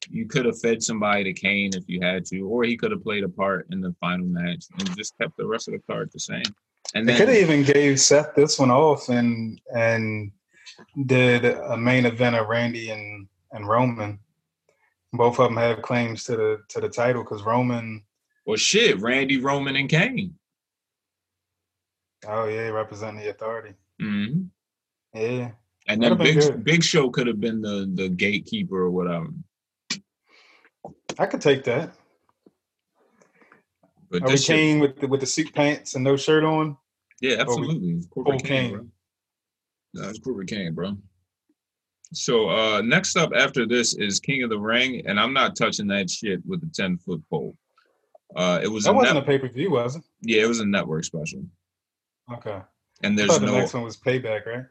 [0.09, 3.03] you could have fed somebody to Kane if you had to, or he could have
[3.03, 6.09] played a part in the final match and just kept the rest of the card
[6.11, 6.43] the same.
[6.95, 10.31] And they could have even gave Seth this one off and and
[11.05, 14.19] did a main event of Randy and and Roman.
[15.13, 18.03] Both of them have claims to the to the title because Roman.
[18.45, 20.33] Well, shit, Randy, Roman, and Kane.
[22.27, 23.75] Oh yeah, representing the authority.
[24.01, 24.41] Mm-hmm.
[25.13, 25.51] Yeah.
[25.87, 29.27] And then Big Big Show could have been the the gatekeeper or whatever.
[31.17, 31.93] I could take that.
[34.11, 36.77] But Are we Kane with the, with the suit pants and no shirt on?
[37.21, 38.01] Yeah, absolutely.
[38.09, 38.87] Corporate Kane, bro.
[39.93, 40.97] No, it's Corporate Kane, bro.
[42.13, 45.87] So uh next up after this is King of the Ring, and I'm not touching
[45.87, 47.55] that shit with the 10 foot pole.
[48.35, 50.03] Uh it was that a wasn't net- a pay per view, was it?
[50.21, 51.43] Yeah, it was a network special.
[52.31, 52.61] Okay.
[53.01, 54.65] And there's the no next one was payback, right?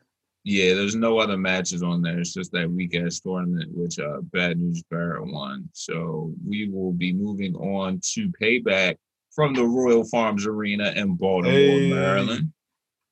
[0.44, 2.18] Yeah, there's no other matches on there.
[2.18, 5.68] It's just that weak ass tournament, which uh, Bad News Barrett won.
[5.72, 8.96] So we will be moving on to payback
[9.38, 12.52] from the Royal Farms Arena in Baltimore, hey, Maryland.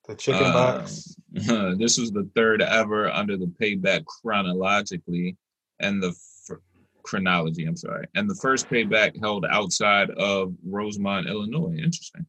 [0.07, 1.17] The chicken uh, box.
[1.33, 5.37] this was the third ever under the payback chronologically,
[5.81, 6.59] and the f-
[7.03, 7.65] chronology.
[7.65, 11.77] I'm sorry, and the first payback held outside of Rosemont, Illinois.
[11.77, 12.25] Interesting.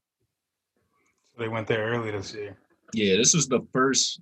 [1.38, 2.58] They went there early this year.
[2.94, 4.22] Yeah, this was the first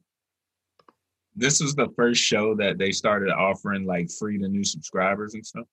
[1.36, 5.46] this was the first show that they started offering like free to new subscribers and
[5.46, 5.66] stuff.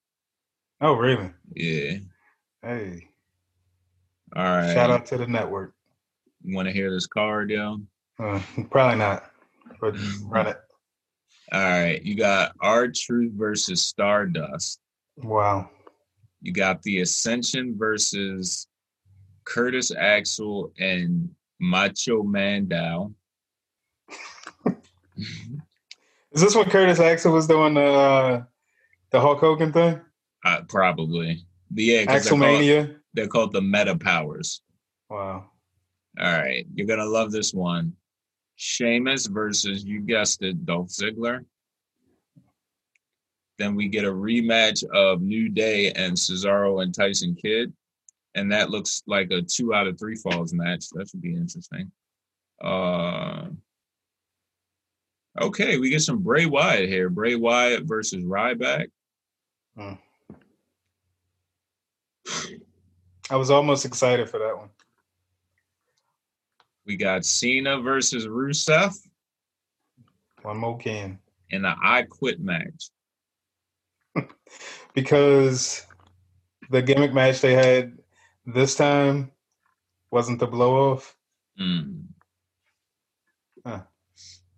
[0.81, 1.31] Oh, really?
[1.55, 1.97] Yeah.
[2.61, 3.07] Hey.
[4.35, 4.73] All right.
[4.73, 5.73] Shout out to the network.
[6.43, 7.77] You want to hear this card, yo?
[8.19, 9.31] Uh, probably not,
[9.79, 10.57] but run it.
[11.53, 12.03] All right.
[12.03, 14.81] You got R-Truth versus Stardust.
[15.17, 15.69] Wow.
[16.41, 18.67] You got the Ascension versus
[19.45, 21.29] Curtis Axel and
[21.63, 23.13] Macho Mandow.
[26.33, 28.43] Is this when Curtis Axel was doing the uh,
[29.11, 30.01] the Hulk Hogan thing?
[30.43, 31.45] Uh, probably.
[31.73, 32.67] Yeah, Axelmania.
[32.67, 34.61] They're called, they're called the Meta Powers.
[35.09, 35.45] Wow.
[36.19, 37.93] All right, you're gonna love this one.
[38.55, 41.45] Sheamus versus you guessed it, Dolph Ziggler.
[43.57, 47.71] Then we get a rematch of New Day and Cesaro and Tyson Kidd,
[48.35, 50.85] and that looks like a two out of three falls match.
[50.93, 51.91] That should be interesting.
[52.63, 53.47] Uh,
[55.41, 57.09] Okay, we get some Bray Wyatt here.
[57.09, 58.87] Bray Wyatt versus Ryback.
[59.75, 59.93] Hmm.
[63.29, 64.69] I was almost excited for that one.
[66.85, 68.95] We got Cena versus Rusev.
[70.43, 71.17] One more can.
[71.49, 72.89] In the I Quit match.
[74.93, 75.87] because
[76.69, 77.97] the gimmick match they had
[78.45, 79.31] this time
[80.11, 81.15] wasn't the blow off.
[81.59, 82.03] Mm.
[83.65, 83.81] Huh.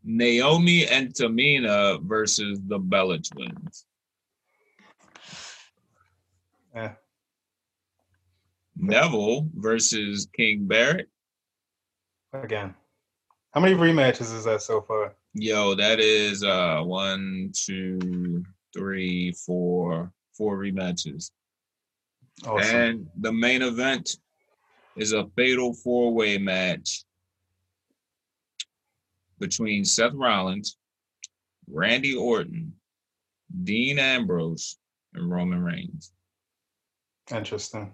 [0.04, 3.86] Naomi and Tamina versus the Bella Twins.
[6.76, 6.94] Yeah.
[8.76, 11.10] Neville versus King Barrett.
[12.34, 12.76] Again.
[13.54, 15.16] How many rematches is that so far?
[15.34, 21.32] Yo, that is uh one, two, three, four, four rematches.
[22.44, 22.76] Awesome.
[22.76, 24.18] And the main event
[24.96, 27.04] is a fatal four way match
[29.40, 30.78] between Seth Rollins,
[31.68, 32.74] Randy Orton,
[33.64, 34.78] Dean Ambrose,
[35.14, 36.12] and Roman Reigns.
[37.32, 37.94] Interesting.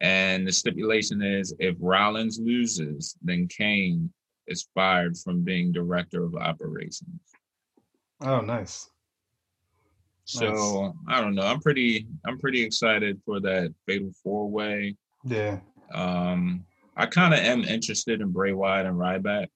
[0.00, 4.12] And the stipulation is if Rollins loses, then Kane
[4.48, 7.20] is fired from being director of operations.
[8.20, 8.90] Oh, nice.
[10.24, 10.92] So nice.
[11.08, 11.42] I don't know.
[11.42, 14.96] I'm pretty I'm pretty excited for that fatal four way.
[15.24, 15.58] Yeah.
[15.94, 16.64] Um
[16.96, 19.48] I kind of am interested in Bray Wyatt and Ryback.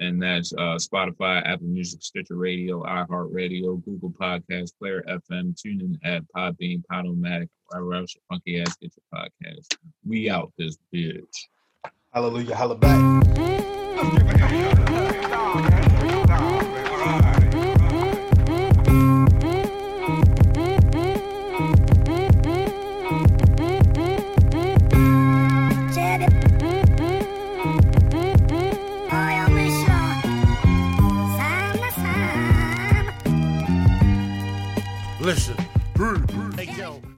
[0.00, 6.24] and that's uh, Spotify, Apple Music, Stitcher Radio, iHeartRadio, Google Podcast, Player FM, TuneIn app,
[6.34, 9.76] Podbean, Podomatic, wherever else your funky ass get your podcast.
[10.04, 11.48] We out this bitch.
[12.12, 13.10] Hallelujah, holla back.